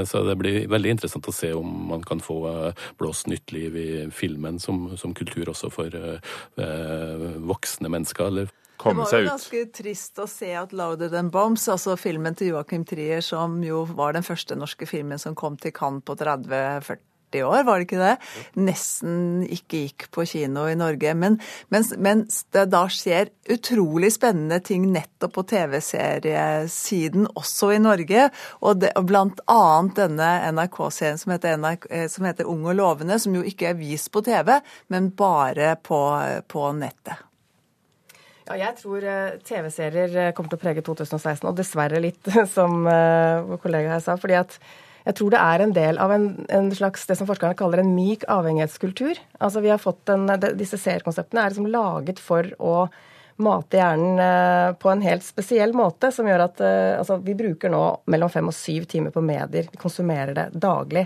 Så 0.09 0.25
det 0.25 0.39
blir 0.41 0.65
veldig 0.71 0.97
interessant 0.97 1.29
å 1.29 1.35
se 1.35 1.53
om 1.53 1.93
man 1.93 2.01
kan 2.07 2.23
få 2.27 2.37
eh, 2.51 2.85
blåst 2.99 3.31
nytt 3.31 3.55
liv 3.55 3.77
i 3.79 3.89
filmen 4.11 4.59
som, 4.59 4.89
som 4.97 5.15
kultur 5.17 5.51
også 5.53 5.71
for 5.73 5.97
eh, 5.97 7.27
voksne 7.51 7.91
mennesker. 7.93 8.31
eller 8.31 8.53
det 8.77 8.93
var 8.93 9.09
jo 9.09 9.25
ganske 9.25 9.61
trist 9.73 10.19
å 10.21 10.27
se 10.29 10.51
at 10.53 10.73
'Louder 10.73 11.09
Than 11.09 11.31
Bombs', 11.33 11.65
altså 11.71 11.95
filmen 11.97 12.35
til 12.37 12.53
Joachim 12.53 12.85
Trier, 12.85 13.21
som 13.25 13.57
jo 13.63 13.87
var 13.89 14.13
den 14.13 14.23
første 14.23 14.55
norske 14.55 14.85
filmen 14.85 15.17
som 15.17 15.35
kom 15.35 15.57
til 15.57 15.73
Cannes 15.73 16.05
på 16.05 16.13
30-40 16.13 16.85
40 16.85 17.16
år, 17.45 17.63
var 17.67 17.77
det 17.77 17.87
ikke 17.87 18.01
det? 18.01 18.15
Nesten 18.59 19.43
ikke 19.45 19.83
gikk 19.85 20.07
på 20.13 20.25
kino 20.29 20.65
i 20.69 20.77
Norge. 20.77 21.13
Men 21.17 21.39
mens, 21.73 21.93
mens 21.97 22.43
det 22.55 22.67
da 22.73 22.85
skjer 22.91 23.31
utrolig 23.53 24.11
spennende 24.15 24.59
ting 24.63 24.87
nettopp 24.93 25.35
på 25.37 25.45
TV-seriesiden 25.51 27.29
også 27.37 27.73
i 27.75 27.81
Norge, 27.83 28.29
og, 28.61 28.81
det, 28.81 28.93
og 28.99 29.07
blant 29.09 29.41
annet 29.51 29.95
denne 29.97 30.31
NRK-serien 30.55 31.21
som, 31.21 31.35
NRK, 31.35 31.87
som, 32.11 32.27
heter 32.27 32.49
Ung 32.49 32.65
og 32.67 32.77
lovende, 32.77 33.19
som 33.21 33.35
jo 33.37 33.45
ikke 33.45 33.71
er 33.71 33.79
vist 33.79 34.11
på 34.13 34.23
TV, 34.25 34.57
men 34.93 35.11
bare 35.17 35.75
på, 35.83 36.01
på 36.47 36.67
nettet. 36.77 37.23
Ja, 38.47 38.55
jeg 38.61 38.77
tror 38.79 39.03
eh, 39.03 39.39
TV-serier 39.43 40.13
eh, 40.15 40.33
kommer 40.35 40.53
til 40.53 40.59
å 40.59 40.61
prege 40.61 40.83
2016, 40.85 41.47
og 41.49 41.55
dessverre 41.57 41.99
litt, 41.99 42.29
som 42.55 42.85
vår 42.87 43.63
kollega 43.63 43.97
her 43.97 44.03
sa. 44.03 44.15
fordi 44.19 44.37
at 44.39 44.59
jeg 45.07 45.15
tror 45.15 45.31
det 45.31 45.39
er 45.39 45.63
en 45.63 45.73
del 45.75 45.99
av 46.03 46.11
en, 46.11 46.25
en, 46.51 46.65
slags 46.75 47.05
det 47.07 47.15
som 47.15 47.27
forskerne 47.29 47.55
kaller 47.55 47.79
en 47.79 47.93
myk 47.95 48.25
avhengighetskultur. 48.31 49.19
Altså 49.39 49.61
vi 49.63 49.71
har 49.71 49.79
fått 49.79 50.11
en, 50.11 50.27
Disse 50.59 50.79
seerkonseptene 50.81 51.45
er 51.45 51.53
liksom 51.53 51.69
laget 51.71 52.19
for 52.19 52.49
å 52.59 52.89
mate 53.37 53.77
hjernen 53.79 54.19
eh, 54.19 54.71
på 54.81 54.89
en 54.91 55.03
helt 55.05 55.23
spesiell 55.23 55.75
måte, 55.77 56.09
som 56.11 56.27
gjør 56.27 56.47
at 56.47 56.59
eh, 56.65 56.97
altså, 56.97 57.19
vi 57.23 57.37
bruker 57.37 57.71
nå 57.71 57.83
mellom 58.11 58.31
fem 58.33 58.49
og 58.49 58.57
syv 58.57 58.89
timer 58.89 59.13
på 59.15 59.23
medier. 59.23 59.69
Vi 59.71 59.79
konsumerer 59.79 60.33
det 60.35 60.47
daglig. 60.57 61.05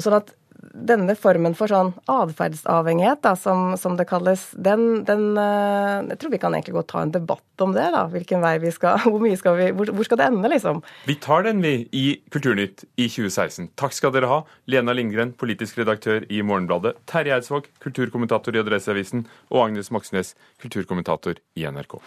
Sånn 0.00 0.18
at 0.18 0.32
denne 0.56 1.14
formen 1.18 1.54
for 1.56 1.70
sånn 1.70 1.92
atferdsavhengighet, 2.10 3.26
som, 3.40 3.74
som, 3.80 3.96
det 3.98 4.06
kalles, 4.08 4.48
den, 4.52 5.02
den, 5.08 5.36
eh, 5.40 6.04
Jeg 6.12 6.20
tror 6.20 6.32
vi 6.32 6.40
kan 6.42 6.56
egentlig 6.56 6.76
gå 6.76 6.82
og 6.82 6.88
ta 6.90 7.02
en 7.02 7.14
debatt 7.14 7.64
om 7.64 7.74
det, 7.76 7.86
da. 7.94 8.04
Hvilken 8.12 8.44
vei 8.44 8.56
vi 8.62 8.72
skal 8.74 9.00
Hvor 9.10 9.22
mye 9.22 9.38
skal 9.38 9.56
vi 9.58 9.70
Hvor, 9.76 9.92
hvor 9.96 10.08
skal 10.08 10.20
det 10.20 10.28
ende, 10.30 10.50
liksom? 10.52 10.82
Vi 11.08 11.18
tar 11.22 11.46
den, 11.48 11.62
vi, 11.64 11.74
i 11.92 12.06
Kulturnytt 12.32 12.86
i 12.96 13.08
2016. 13.08 13.72
Takk 13.78 13.96
skal 13.96 14.14
dere 14.16 14.30
ha. 14.30 14.42
Lena 14.70 14.96
Lindgren, 14.96 15.34
politisk 15.36 15.80
redaktør 15.80 16.26
i 16.28 16.42
Morgenbladet. 16.42 16.96
Terje 17.08 17.36
Eidsvåg, 17.36 17.70
kulturkommentator 17.84 18.56
i 18.56 18.62
Adresseavisen. 18.62 19.26
Og 19.52 19.68
Agnes 19.68 19.92
Moxnes, 19.94 20.34
kulturkommentator 20.62 21.40
i 21.56 21.68
NRK. 21.68 22.00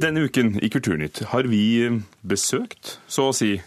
Denne 0.00 0.22
uken 0.24 0.54
i 0.64 0.70
Kulturnytt 0.72 1.18
har 1.28 1.44
vi 1.50 1.90
besøkt, 2.24 2.94
så 3.04 3.26
å 3.28 3.34
si, 3.36 3.58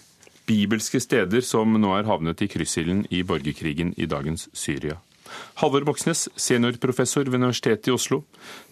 bibelske 0.50 1.00
steder 1.04 1.44
som 1.46 1.76
nå 1.80 1.94
er 1.98 2.08
havnet 2.08 2.42
i 2.44 2.50
kryssilden 2.52 3.06
i 3.12 3.24
borgerkrigen 3.28 3.94
i 3.98 4.08
dagens 4.10 4.50
Syria. 4.54 5.00
Halvor 5.62 5.86
Moxnes, 5.88 6.28
seniorprofessor 6.36 7.30
ved 7.30 7.40
Universitetet 7.40 7.90
i 7.90 7.96
Oslo, 7.96 8.24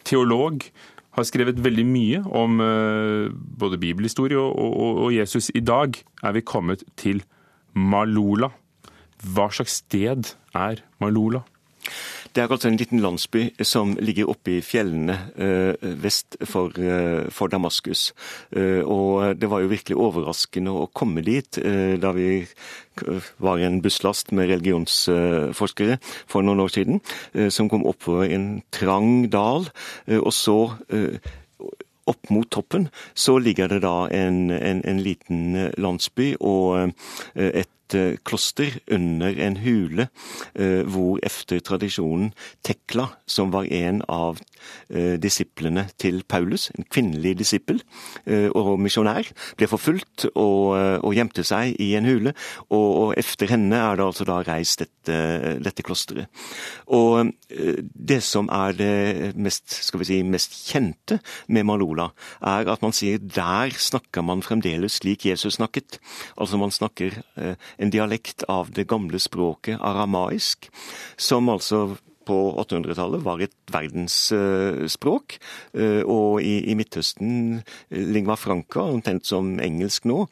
teolog, 0.06 0.66
har 1.12 1.28
skrevet 1.28 1.60
veldig 1.60 1.86
mye 1.88 2.22
om 2.28 2.62
eh, 2.64 3.32
både 3.32 3.80
bibelhistorie 3.82 4.40
og, 4.40 4.56
og, 4.56 5.00
og 5.08 5.16
Jesus. 5.16 5.52
I 5.56 5.64
dag 5.64 5.98
er 6.24 6.36
vi 6.38 6.44
kommet 6.48 6.86
til 7.00 7.24
Malula. 7.76 8.52
Hva 9.22 9.50
slags 9.54 9.82
sted 9.84 10.32
er 10.56 10.84
Malola? 11.04 11.44
Det 12.32 12.40
er 12.40 12.48
altså 12.48 12.70
en 12.70 12.78
liten 12.80 13.02
landsby 13.04 13.42
som 13.68 13.98
ligger 14.00 14.30
oppe 14.32 14.54
i 14.54 14.62
fjellene 14.64 15.18
eh, 15.36 15.88
vest 16.00 16.38
for, 16.48 16.72
eh, 16.80 17.28
for, 17.28 17.52
Damaskus. 17.52 18.14
Eh, 18.56 18.80
og 18.88 19.36
det 19.42 19.50
var 19.52 19.60
jo 19.60 19.72
virkelig 19.72 19.98
overraskende 20.00 20.72
å 20.72 20.88
komme 20.96 21.26
dit 21.28 21.60
da 22.02 22.12
vi 22.16 22.46
var 23.42 23.60
en 23.60 23.82
busslast 23.84 24.32
med 24.36 24.50
religionsforskere 24.52 25.98
for 26.30 26.44
noen 26.44 26.64
år 26.64 26.72
siden, 26.72 27.00
som 27.52 27.70
kom 27.72 27.86
oppover 27.88 28.32
en 28.32 28.48
trang 28.72 29.30
dal. 29.32 29.68
Og 30.20 30.32
så 30.36 30.58
opp 32.12 32.32
mot 32.34 32.50
toppen 32.52 32.90
så 33.14 33.38
ligger 33.40 33.72
det 33.72 33.82
da 33.86 34.10
en, 34.12 34.52
en, 34.52 34.84
en 34.84 35.04
liten 35.04 35.72
landsby 35.80 36.34
og 36.40 36.92
et 37.36 37.72
Eh, 37.94 38.18
kloster 38.24 38.80
under 38.92 39.36
en 39.40 39.58
hule, 39.58 40.08
eh, 40.56 40.84
hvor 40.88 41.20
efter 41.24 41.60
tradisjonen 41.60 42.34
Tekla, 42.64 43.08
som 43.28 43.52
var 43.52 43.68
en 43.72 44.02
av 44.08 44.40
eh, 44.90 45.18
disiplene 45.20 45.88
til 46.00 46.24
Paulus, 46.24 46.70
en 46.78 46.86
kvinnelig 46.86 47.38
disippel 47.40 47.82
og 48.56 48.80
misjonær, 48.80 49.28
ble 49.58 49.68
forfulgt 49.68 50.28
og, 50.30 50.76
og, 51.02 51.12
gjemte 51.16 51.44
seg 51.48 51.76
i 51.82 51.92
en 51.98 52.06
hule. 52.06 52.34
Og, 52.70 52.88
og 53.02 53.14
efter 53.20 53.50
henne 53.52 53.78
er 53.78 53.98
det 53.98 54.06
altså 54.06 54.28
da 54.28 54.38
reist 54.46 54.84
dette, 54.84 55.18
dette 55.64 55.84
klosteret. 55.86 56.30
Og 56.94 57.32
det 57.50 58.22
som 58.24 58.50
er 58.54 58.76
det 58.78 59.32
mest, 59.36 59.74
skal 59.88 60.04
vi 60.04 60.10
si, 60.12 60.20
mest 60.24 60.56
kjente 60.70 61.20
med 61.52 61.66
Malola, 61.68 62.12
er 62.40 62.70
at 62.72 62.86
man 62.86 62.96
sier 62.96 63.22
der 63.22 63.74
snakker 63.76 64.26
man 64.26 64.46
fremdeles 64.46 65.02
slik 65.02 65.26
Jesus 65.28 65.58
snakket. 65.60 66.00
Altså 66.38 66.62
man 66.62 66.72
snakker 66.72 67.18
en 67.82 67.94
dialekt 67.94 68.46
av 68.52 68.72
det 68.76 68.88
gamle 68.90 69.20
språket 69.20 69.82
aramaisk, 69.82 70.70
som 71.18 71.50
altså 71.50 71.90
på 72.28 72.38
800-tallet 72.62 73.24
var 73.26 73.42
et 73.42 73.56
verdensspråk. 73.74 75.38
Eh, 75.74 76.02
og 76.06 76.42
i, 76.46 76.60
i, 76.70 76.76
Midtøsten 76.78 77.32
lingva 77.92 78.12
lingua 78.14 78.38
franca, 78.40 78.86
omtrent 78.86 79.28
som 79.28 79.56
engelsk 79.64 80.06
nå, 80.10 80.26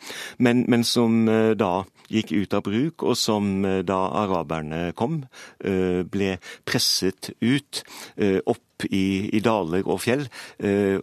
men, 0.46 0.66
men, 0.70 0.86
som 0.88 1.24
eh, 1.30 1.56
da 1.58 1.84
gikk 2.10 2.34
ut 2.34 2.56
av 2.58 2.64
bruk, 2.66 3.06
og 3.06 3.18
som 3.20 3.62
da 3.86 3.98
araberne 4.24 4.96
kom, 4.98 5.20
ble 5.60 6.30
presset 6.66 7.30
ut. 7.38 7.84
Opp 8.50 8.88
i, 8.90 9.30
i 9.30 9.42
daler 9.46 9.86
og 9.86 10.02
fjell, 10.02 10.24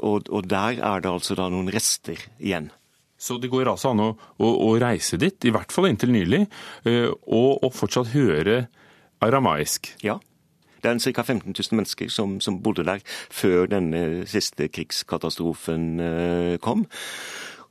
og, 0.01 0.27
og 0.27 0.49
der 0.51 0.81
er 0.83 1.05
det 1.05 1.13
altså 1.13 1.39
da 1.39 1.47
noen 1.53 1.71
rester 1.71 2.19
igjen. 2.43 2.73
Så 3.19 3.39
det 3.41 3.51
går 3.53 3.71
altså 3.71 3.95
an 3.95 4.03
å, 4.05 4.11
å, 4.37 4.53
å 4.69 4.71
reise 4.81 5.19
dit, 5.21 5.49
i 5.49 5.53
hvert 5.55 5.73
fall 5.73 5.89
inntil 5.89 6.13
nylig, 6.13 6.45
eh, 6.85 7.09
og, 7.09 7.65
og 7.65 7.73
fortsatt 7.75 8.13
høre 8.13 8.67
aramaisk? 9.25 9.95
Ja. 10.05 10.19
Det 10.85 10.93
er 10.93 11.13
ca. 11.17 11.25
15 11.25 11.55
000 11.57 11.79
mennesker 11.79 12.11
som, 12.13 12.37
som, 12.45 12.61
bodde 12.63 12.85
der 12.87 13.01
før 13.33 13.67
denne 13.71 14.27
siste 14.29 14.69
krigskatastrofen 14.69 15.87
eh, 16.01 16.57
kom. 16.63 16.85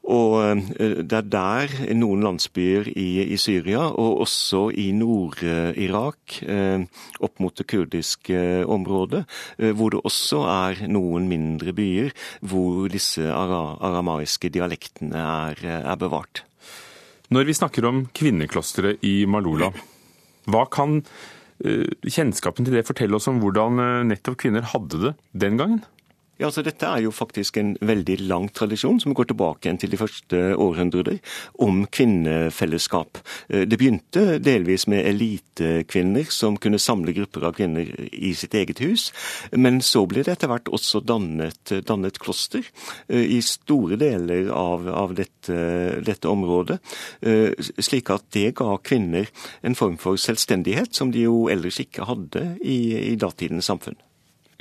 Og 0.05 0.35
eh, 0.43 1.01
det 1.01 1.17
er 1.17 1.29
der 1.33 1.71
noen 1.97 2.23
landsbyer 2.25 2.91
i, 2.93 3.25
i 3.25 3.37
Syria, 3.41 3.87
og 3.89 4.21
også 4.25 4.67
i 4.77 4.91
Nord-Irak, 4.93 6.39
eh, 6.45 6.85
opp 7.25 7.41
mot 7.41 7.55
det 7.57 7.65
kurdiske 7.71 8.39
området, 8.69 9.23
eh, 9.57 9.73
hvor 9.73 9.95
det 9.95 10.03
også 10.05 10.43
er 10.51 10.85
noen 10.91 11.29
mindre 11.31 11.73
byer 11.75 12.13
hvor 12.45 12.85
disse 12.91 13.25
aramaiske 13.25 14.51
dialektene 14.53 15.17
er, 15.17 15.65
er 15.81 15.97
bevart. 15.99 16.43
Når 17.33 17.47
vi 17.47 17.57
snakker 17.57 17.87
om 17.89 18.03
kvinneklosteret 18.13 19.01
i 19.07 19.23
Malula, 19.25 19.71
hva 20.45 20.67
kan 20.69 20.99
kjennskapen 21.55 22.67
til 22.67 22.75
det 22.75 22.83
fortelle 22.85 23.15
oss 23.17 23.29
om 23.31 23.39
hvordan 23.41 23.79
nettopp 24.11 24.35
kvinner 24.43 24.65
hadde 24.73 24.99
det 25.01 25.13
den 25.31 25.57
gangen? 25.57 25.79
Ja, 26.35 26.49
altså 26.49 26.65
Dette 26.65 26.89
er 26.91 26.99
jo 27.05 27.13
faktisk 27.15 27.55
en 27.61 27.77
veldig 27.79 28.17
lang 28.27 28.49
tradisjon 28.51 28.97
som 28.99 29.13
går 29.15 29.29
tilbake 29.29 29.71
til 29.79 29.91
de 29.93 29.99
første 29.99 30.39
århundrer, 30.59 31.21
om 31.63 31.85
kvinnefellesskap. 31.87 33.21
Eh, 33.47 33.63
det 33.63 33.77
begynte 33.79 34.41
delvis 34.43 34.83
med 34.91 35.07
elitekvinner 35.07 36.27
som 36.35 36.57
kunne 36.59 36.81
samle 36.81 37.13
grupper 37.15 37.45
av 37.47 37.55
kvinner 37.55 37.87
i 38.11 38.33
sitt 38.35 38.57
eget 38.59 38.81
hus, 38.83 39.13
men 39.55 39.79
så 39.79 40.03
ble 40.11 40.25
det 40.25 40.33
etter 40.35 40.51
hvert 40.51 40.67
også 40.75 40.99
dannet, 41.07 41.71
dannet 41.87 42.19
kloster 42.19 42.67
eh, 43.07 43.23
i 43.37 43.39
store 43.39 43.95
deler 44.01 44.51
av, 44.51 44.89
av 44.91 45.15
dette, 45.15 45.59
dette, 46.03 46.27
området, 46.27 46.81
eh, 47.23 47.55
slik 47.79 48.11
at 48.11 48.27
det 48.35 48.57
ga 48.59 48.75
kvinner 48.83 49.31
en 49.63 49.79
form 49.79 49.95
for 50.01 50.19
selvstendighet 50.19 50.91
som 50.99 51.15
de 51.15 51.23
jo 51.29 51.45
ellers 51.47 51.79
ikke 51.79 52.09
hadde 52.11 52.43
i, 52.59 53.13
i 53.13 53.15
datidens 53.15 53.71
samfunn. 53.71 53.95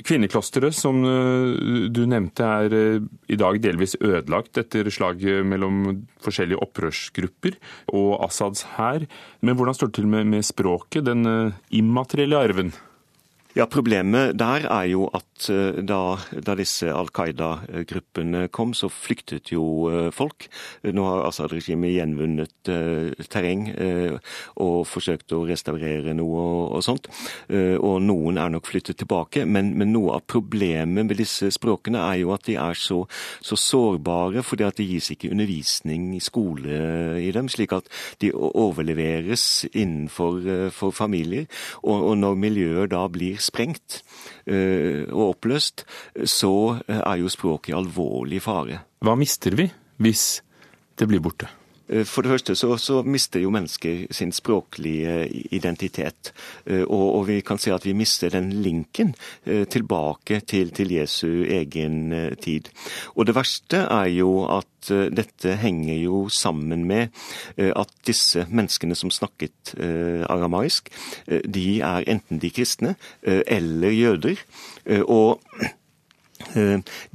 Kvinneklosteret, 0.03 0.75
som 0.75 0.99
eh, 1.07 1.87
du 1.93 2.01
nevnte, 2.09 2.43
er 2.43 2.73
eh, 2.75 3.05
i 3.31 3.37
dag 3.39 3.61
delvis 3.63 3.95
ødelagt 4.01 4.59
etter 4.59 4.89
slaget 4.91 5.45
mellom 5.47 6.01
forskjellige 6.23 6.59
opprørsgrupper 6.65 7.55
og 7.95 8.25
Assads 8.27 8.65
hær. 8.75 9.07
Men 9.39 9.55
hvordan 9.55 9.77
står 9.77 9.93
det 9.93 9.97
til 10.01 10.11
med, 10.11 10.43
språket, 10.43 11.07
den 11.07 11.23
eh, 11.29 11.55
immaterielle 11.79 12.43
arven? 12.43 12.73
Ja, 13.55 13.63
Problemet 13.71 14.33
der 14.35 14.65
er 14.67 14.83
jo 14.91 15.05
at 15.15 15.45
eh, 15.47 15.77
da, 15.87 16.17
da 16.43 16.55
disse 16.59 16.89
Al 16.91 17.07
Qaida-gruppene 17.15 18.49
kom, 18.51 18.73
så 18.75 18.89
flyktet 18.91 19.53
jo 19.53 19.63
eh, 19.87 20.09
folk. 20.11 20.49
Nå 20.83 21.05
har 21.07 21.23
Assad-regimet 21.29 21.93
gjenvunnet 21.93 22.71
eh, 22.71 23.13
terreng 23.31 23.69
eh, 23.71 24.17
og 24.59 24.81
forsøkt 24.91 25.31
å 25.31 25.45
restaurere 25.47 26.11
noe 26.19 26.41
og, 26.41 26.63
og 26.75 26.83
sånt. 26.83 27.07
Uh, 27.47 27.79
og 27.79 28.01
noen 28.03 28.37
er 28.41 28.51
nok 28.51 28.67
flyttet 28.67 28.99
tilbake. 28.99 29.45
Men, 29.47 29.71
men, 29.79 29.93
noe 29.93 30.17
av 30.17 30.25
problemet 30.27 31.07
med 31.07 31.15
disse 31.15 31.47
språkene 31.55 32.01
er 32.09 32.19
jo 32.25 32.33
at 32.35 32.43
de 32.49 32.57
er 32.59 32.75
så, 32.75 33.05
så 33.39 33.55
sårbare, 33.59 34.43
fordi 34.43 34.67
at 34.67 34.81
det 34.81 34.89
gis 34.89 35.13
ikke 35.15 35.31
undervisning 35.31 36.09
i 36.17 36.21
skole 36.23 36.81
i 37.23 37.31
dem, 37.35 37.47
slik 37.51 37.75
at 37.77 37.87
de 38.19 38.33
overleveres 38.35 39.47
innenfor 39.71 40.71
for 40.75 40.95
familier. 40.95 41.47
Og, 41.85 42.11
og 42.11 42.19
når 42.19 42.39
miljøer 42.43 42.91
da 42.91 43.05
blir 43.11 43.39
sprengt 43.45 44.01
eh, 44.45 45.05
og 45.09 45.35
oppløst, 45.35 45.85
så 46.25 46.55
eh, 46.87 47.01
er 47.01 47.21
jo 47.21 47.31
språket 47.31 47.73
i 47.73 47.77
alvorlig 47.77 48.41
fare. 48.45 48.81
Hva 49.05 49.17
mister 49.19 49.57
vi 49.57 49.69
hvis 50.01 50.25
det 50.99 51.07
blir 51.11 51.23
borte? 51.23 51.49
Eh, 51.89 52.05
for 52.05 52.25
det 52.25 52.31
første 52.33 52.55
så, 52.57 52.75
så, 52.81 53.01
mister 53.05 53.43
jo 53.43 53.51
mennesker 53.53 54.05
sin 54.13 54.31
språklige 54.35 55.27
identitet. 55.53 56.33
Eh, 56.65 56.81
og, 56.81 57.05
og, 57.19 57.27
vi 57.29 57.39
kan 57.45 57.61
si 57.61 57.73
at 57.73 57.85
vi 57.85 57.95
mister 57.97 58.33
den 58.33 58.51
linken 58.65 59.13
eh, 59.45 59.65
tilbake 59.69 60.41
til, 60.47 60.71
til, 60.75 60.93
Jesu 60.95 61.45
egen 61.45 62.13
tid. 62.41 62.69
Og 63.15 63.27
det 63.27 63.35
verste 63.35 63.85
er 63.91 64.09
jo 64.15 64.45
at 64.49 64.69
dette 64.85 65.55
henger 65.57 65.97
jo 65.97 66.17
sammen 66.29 66.83
med 66.85 67.09
at 67.57 67.89
disse 68.05 68.43
menneskene 68.53 68.93
som 68.95 69.09
snakket 69.09 69.73
aramaisk, 70.29 70.91
de 71.25 71.79
er 71.81 72.05
enten 72.11 72.37
de 72.43 72.51
kristne 72.53 72.93
eller 73.25 73.95
jøder. 73.95 74.43
og 75.09 75.41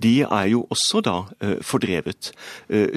de 0.02 0.14
er 0.26 0.50
jo 0.50 0.64
også 0.70 1.00
da 1.06 1.16
fordrevet. 1.62 2.32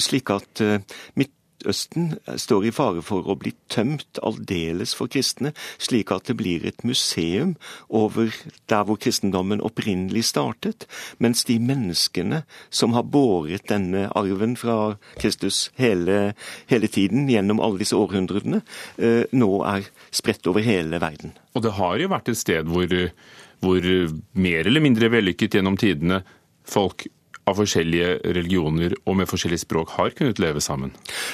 Slik 0.02 0.34
at 0.34 0.66
mitt 1.14 1.36
Midtøsten 1.64 2.18
står 2.36 2.66
i 2.68 2.72
fare 2.76 3.02
for 3.06 3.24
å 3.24 3.38
bli 3.40 3.54
tømt 3.72 4.20
aldeles 4.26 4.92
for 4.98 5.08
kristne, 5.08 5.54
slik 5.80 6.12
at 6.12 6.28
det 6.28 6.36
blir 6.36 6.66
et 6.68 6.84
museum 6.84 7.54
over 7.88 8.34
der 8.68 8.84
hvor 8.84 9.00
kristendommen 9.00 9.64
opprinnelig 9.64 10.26
startet, 10.28 10.84
mens 11.24 11.46
de 11.48 11.56
menneskene 11.64 12.42
som 12.70 12.98
har 12.98 13.08
båret 13.08 13.64
denne 13.72 14.10
arven 14.12 14.58
fra 14.60 14.98
Kristus 15.16 15.70
hele, 15.80 16.36
hele 16.68 16.92
tiden 16.92 17.32
gjennom 17.32 17.64
alle 17.64 17.80
disse 17.80 17.96
århundrene, 17.96 18.60
eh, 19.00 19.24
nå 19.32 19.52
er 19.64 19.88
spredt 20.12 20.48
over 20.52 20.68
hele 20.68 21.00
verden. 21.00 21.32
Og 21.56 21.64
det 21.64 21.78
har 21.80 21.96
jo 21.96 22.12
vært 22.12 22.34
et 22.34 22.44
sted 22.44 22.68
hvor, 22.68 22.92
hvor 23.64 23.92
mer 24.36 24.68
eller 24.68 24.84
mindre 24.84 25.14
vellykket 25.16 25.62
gjennom 25.62 25.80
tidene 25.80 26.26
folk 26.68 27.08
av 27.50 27.58
forskjellige 27.60 28.20
religioner 28.36 28.96
og 29.04 29.18
med 29.20 29.30
forskjellige 29.30 29.64
språk 29.66 29.96
har 29.98 30.14
kunnet 30.18 30.40
leve 30.42 30.62
sammen? 30.64 30.94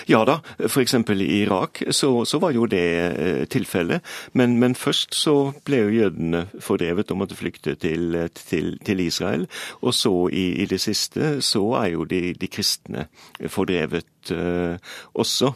Ja 0.10 0.24
da, 0.28 0.40
f.eks. 0.66 0.96
i 1.14 1.30
Irak 1.44 1.84
så, 1.92 2.26
så, 2.26 2.40
var 2.40 2.56
jo 2.56 2.66
det 2.70 2.86
eh, 3.10 3.44
tilfellet. 3.52 4.06
Men, 4.34 4.58
men, 4.60 4.76
først 4.76 5.16
så 5.18 5.54
ble 5.68 5.84
jo 5.84 5.96
jødene 6.00 6.46
fordrevet 6.64 7.12
og 7.12 7.22
måtte 7.22 7.38
flykte 7.38 7.76
til, 7.76 8.18
til, 8.36 8.78
til 8.86 9.06
Israel. 9.06 9.48
Og 9.82 9.94
så 9.94 10.14
i, 10.34 10.50
i, 10.64 10.68
det 10.70 10.82
siste 10.82 11.40
så 11.46 11.66
er 11.84 11.94
jo 11.94 12.06
de, 12.10 12.34
de 12.34 12.52
kristne 12.52 13.08
fordrevet 13.48 14.34
uh, 14.34 14.78
også. 15.14 15.54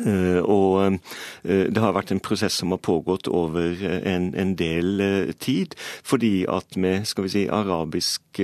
Uh, 0.00 0.40
og 0.40 0.98
uh, 1.44 1.64
det 1.68 1.82
har 1.82 1.94
vært 1.96 2.14
en 2.14 2.22
prosess 2.24 2.60
som 2.60 2.72
har 2.74 2.82
pågått 2.82 3.28
over 3.28 3.80
en, 4.08 4.30
en 4.34 4.54
del 4.58 5.02
tid. 5.42 5.76
Fordi 6.06 6.44
at 6.50 6.76
med 6.80 7.08
skal 7.08 7.26
vi 7.26 7.34
si, 7.34 7.46
arabisk 7.52 8.40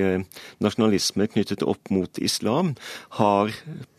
nasjonalisme 0.60 1.28
knyttet 1.32 1.64
opp 1.64 1.88
mot 1.94 2.18
islam, 2.20 2.74
har 3.16 3.54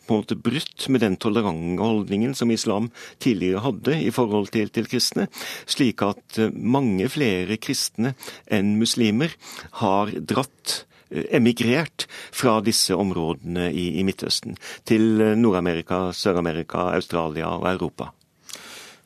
på 0.06 0.14
en 0.14 0.22
måte 0.22 0.36
brutt 0.38 0.86
med 0.90 1.02
den 1.04 1.16
tolerante 1.22 1.82
holdningen 1.82 2.34
som 2.38 2.50
islam 2.50 2.90
tidligere 3.22 3.62
hadde 3.66 3.96
i 4.02 4.12
forhold 4.14 4.50
til, 4.54 4.70
til 4.74 4.88
kristne. 4.90 5.26
Slik 5.70 6.02
at 6.06 6.38
mange 6.54 7.08
flere 7.10 7.58
kristne 7.62 8.14
enn 8.50 8.76
muslimer 8.80 9.34
har 9.82 10.14
dratt 10.18 10.80
Eh, 10.80 10.89
emigrert 11.10 12.06
fra 12.32 12.58
disse 12.64 12.96
områdene 12.96 13.70
i, 13.72 13.86
i 14.00 14.04
Midtøsten 14.06 14.58
til 14.88 15.20
eh, 15.20 15.36
Nord-Amerika, 15.38 16.08
Sør-Amerika, 16.16 16.90
Australia 16.94 17.50
og 17.56 17.66
Europa. 17.72 18.10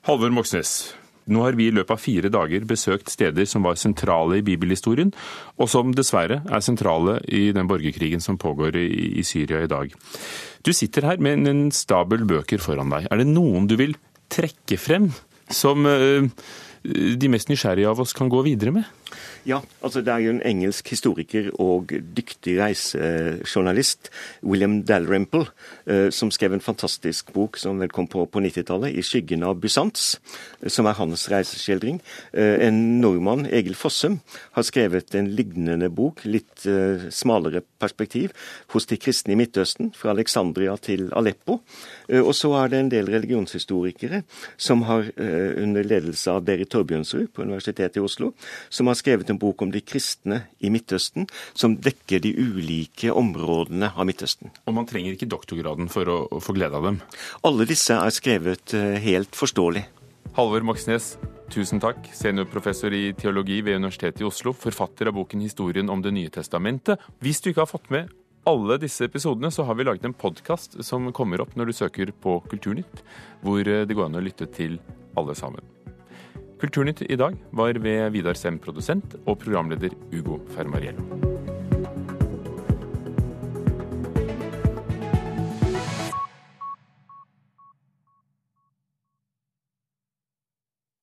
Halvor 0.04 0.34
Moxnes, 0.36 0.92
nå 1.32 1.40
har 1.46 1.56
vi 1.56 1.70
i 1.70 1.72
løpet 1.72 1.94
av 1.94 2.00
fire 2.02 2.30
dager 2.32 2.66
besøkt 2.68 3.08
steder 3.12 3.46
som 3.48 3.64
var 3.64 3.78
sentrale 3.80 4.40
i 4.40 4.44
bibelhistorien, 4.44 5.14
og 5.56 5.70
som 5.72 5.94
dessverre 5.96 6.42
er 6.44 6.64
sentrale 6.64 7.18
i 7.24 7.46
den 7.56 7.70
borgerkrigen 7.70 8.20
som 8.20 8.36
pågår 8.40 8.76
i, 8.82 9.24
Syria 9.24 9.62
i 9.64 9.70
dag. 9.70 9.94
Du 10.64 10.72
sitter 10.76 11.08
her 11.08 11.22
med 11.24 11.48
en 11.48 11.70
stabel 11.72 12.26
bøker 12.28 12.60
foran 12.60 12.92
deg. 12.92 13.08
Er 13.08 13.22
det 13.22 13.30
noen 13.30 13.68
du 13.70 13.78
vil 13.80 13.96
trekke 14.32 14.76
frem 14.80 15.08
som 15.52 15.88
uh, 15.88 16.28
de 16.84 17.32
mest 17.32 17.48
nysgjerrige 17.48 17.88
av 17.88 18.04
oss 18.04 18.12
kan 18.16 18.28
gå 18.32 18.44
videre 18.44 18.74
med? 18.76 18.84
Ja, 19.44 19.58
altså 19.84 20.00
det 20.00 20.08
er 20.08 20.22
jo 20.24 20.30
en 20.32 20.42
engelsk 20.48 20.88
historiker 20.88 21.50
og 21.60 21.90
dyktig 22.16 22.54
reisejournalist, 22.56 24.08
William 24.40 24.78
Dalrymple, 24.88 25.44
eh, 25.84 26.08
som 26.08 26.30
skrev 26.32 26.54
en 26.56 26.64
fantastisk 26.64 27.32
bok 27.34 27.58
som 27.60 27.82
vel 27.82 27.92
kom 27.92 28.08
på, 28.08 28.24
på 28.24 28.40
90-tallet, 28.40 28.94
'I 28.96 29.04
skyggen 29.04 29.44
av 29.44 29.60
Bysants', 29.60 30.16
som 30.66 30.88
er 30.88 30.96
hans 30.96 31.26
reiseskildring. 31.28 32.00
Eh, 32.32 32.66
en 32.68 33.00
nordmann, 33.02 33.44
Egil 33.44 33.76
Fossum, 33.76 34.20
har 34.56 34.64
skrevet 34.64 35.14
en 35.14 35.28
lignende 35.36 35.90
bok, 35.92 36.24
litt 36.24 36.64
smalere 37.12 37.60
perspektiv, 37.80 38.32
hos 38.72 38.86
de 38.86 38.96
kristne 38.96 39.34
i 39.34 39.36
Midtøsten, 39.36 39.92
fra 39.92 40.14
Alexandria 40.14 40.76
til 40.80 41.10
Aleppo. 41.12 41.60
Og 42.08 42.32
så 42.34 42.52
er 42.62 42.68
det 42.68 42.78
en 42.78 42.90
del 42.90 43.10
religionshistorikere 43.12 44.22
som 44.56 44.82
har, 44.88 45.10
under 45.18 45.84
ledelse 45.84 46.30
av 46.30 46.44
Berit 46.46 46.70
Torbjørnsrud 46.70 47.32
på 47.34 47.42
Universitetet 47.42 47.98
i 47.98 48.04
Oslo, 48.04 48.32
som 48.70 48.86
har 48.86 48.94
skrevet 48.94 49.03
en 49.06 49.38
bok 49.38 49.62
om 49.62 49.70
de 49.70 49.80
kristne 49.80 50.44
i 50.60 50.70
Midtøsten, 50.70 51.26
som 51.54 51.76
dekker 51.76 52.22
de 52.24 52.34
ulike 52.34 53.12
områdene 53.12 53.92
av 53.94 54.06
Midtøsten. 54.06 54.50
Og 54.66 54.74
man 54.74 54.86
trenger 54.86 55.14
ikke 55.14 55.30
doktorgraden 55.30 55.90
for 55.92 56.08
å, 56.08 56.18
å 56.30 56.40
få 56.40 56.54
glede 56.56 56.76
av 56.76 56.88
dem? 56.88 57.00
Alle 57.44 57.66
disse 57.68 57.94
er 57.94 58.14
skrevet 58.14 58.74
eh, 58.74 58.98
helt 59.04 59.36
forståelig. 59.36 59.84
Halvor 60.34 60.64
Moxnes, 60.66 61.14
tusen 61.52 61.78
takk. 61.82 62.08
Seniorprofessor 62.16 62.94
i 62.96 63.12
teologi 63.18 63.60
ved 63.62 63.78
Universitetet 63.78 64.24
i 64.24 64.26
Oslo. 64.26 64.52
Forfatter 64.52 65.12
av 65.12 65.18
boken 65.20 65.40
'Historien 65.44 65.90
om 65.90 66.02
Det 66.02 66.10
nye 66.10 66.30
testamentet'. 66.30 66.98
Hvis 67.20 67.40
du 67.40 67.50
ikke 67.50 67.62
har 67.62 67.70
fått 67.70 67.90
med 67.90 68.10
alle 68.44 68.78
disse 68.78 69.06
episodene, 69.06 69.50
så 69.50 69.64
har 69.64 69.74
vi 69.74 69.84
laget 69.84 70.04
en 70.04 70.16
podkast 70.16 70.76
som 70.84 71.12
kommer 71.12 71.40
opp 71.40 71.54
når 71.56 71.70
du 71.70 71.72
søker 71.72 72.12
på 72.12 72.40
Kulturnytt, 72.50 73.04
hvor 73.42 73.60
eh, 73.62 73.86
det 73.86 73.94
går 73.94 74.10
an 74.10 74.20
å 74.20 74.24
lytte 74.24 74.50
til 74.52 74.78
alle 75.16 75.36
sammen. 75.38 75.64
Kulturnytt 76.64 77.02
i 77.12 77.16
dag 77.20 77.34
var 77.52 77.76
ved 77.76 78.14
Vidar 78.14 78.38
Sem 78.40 78.56
produsent 78.56 79.18
og 79.26 79.36
programleder 79.42 79.92
Ugo 80.16 80.38
Fermariello. 80.56 81.43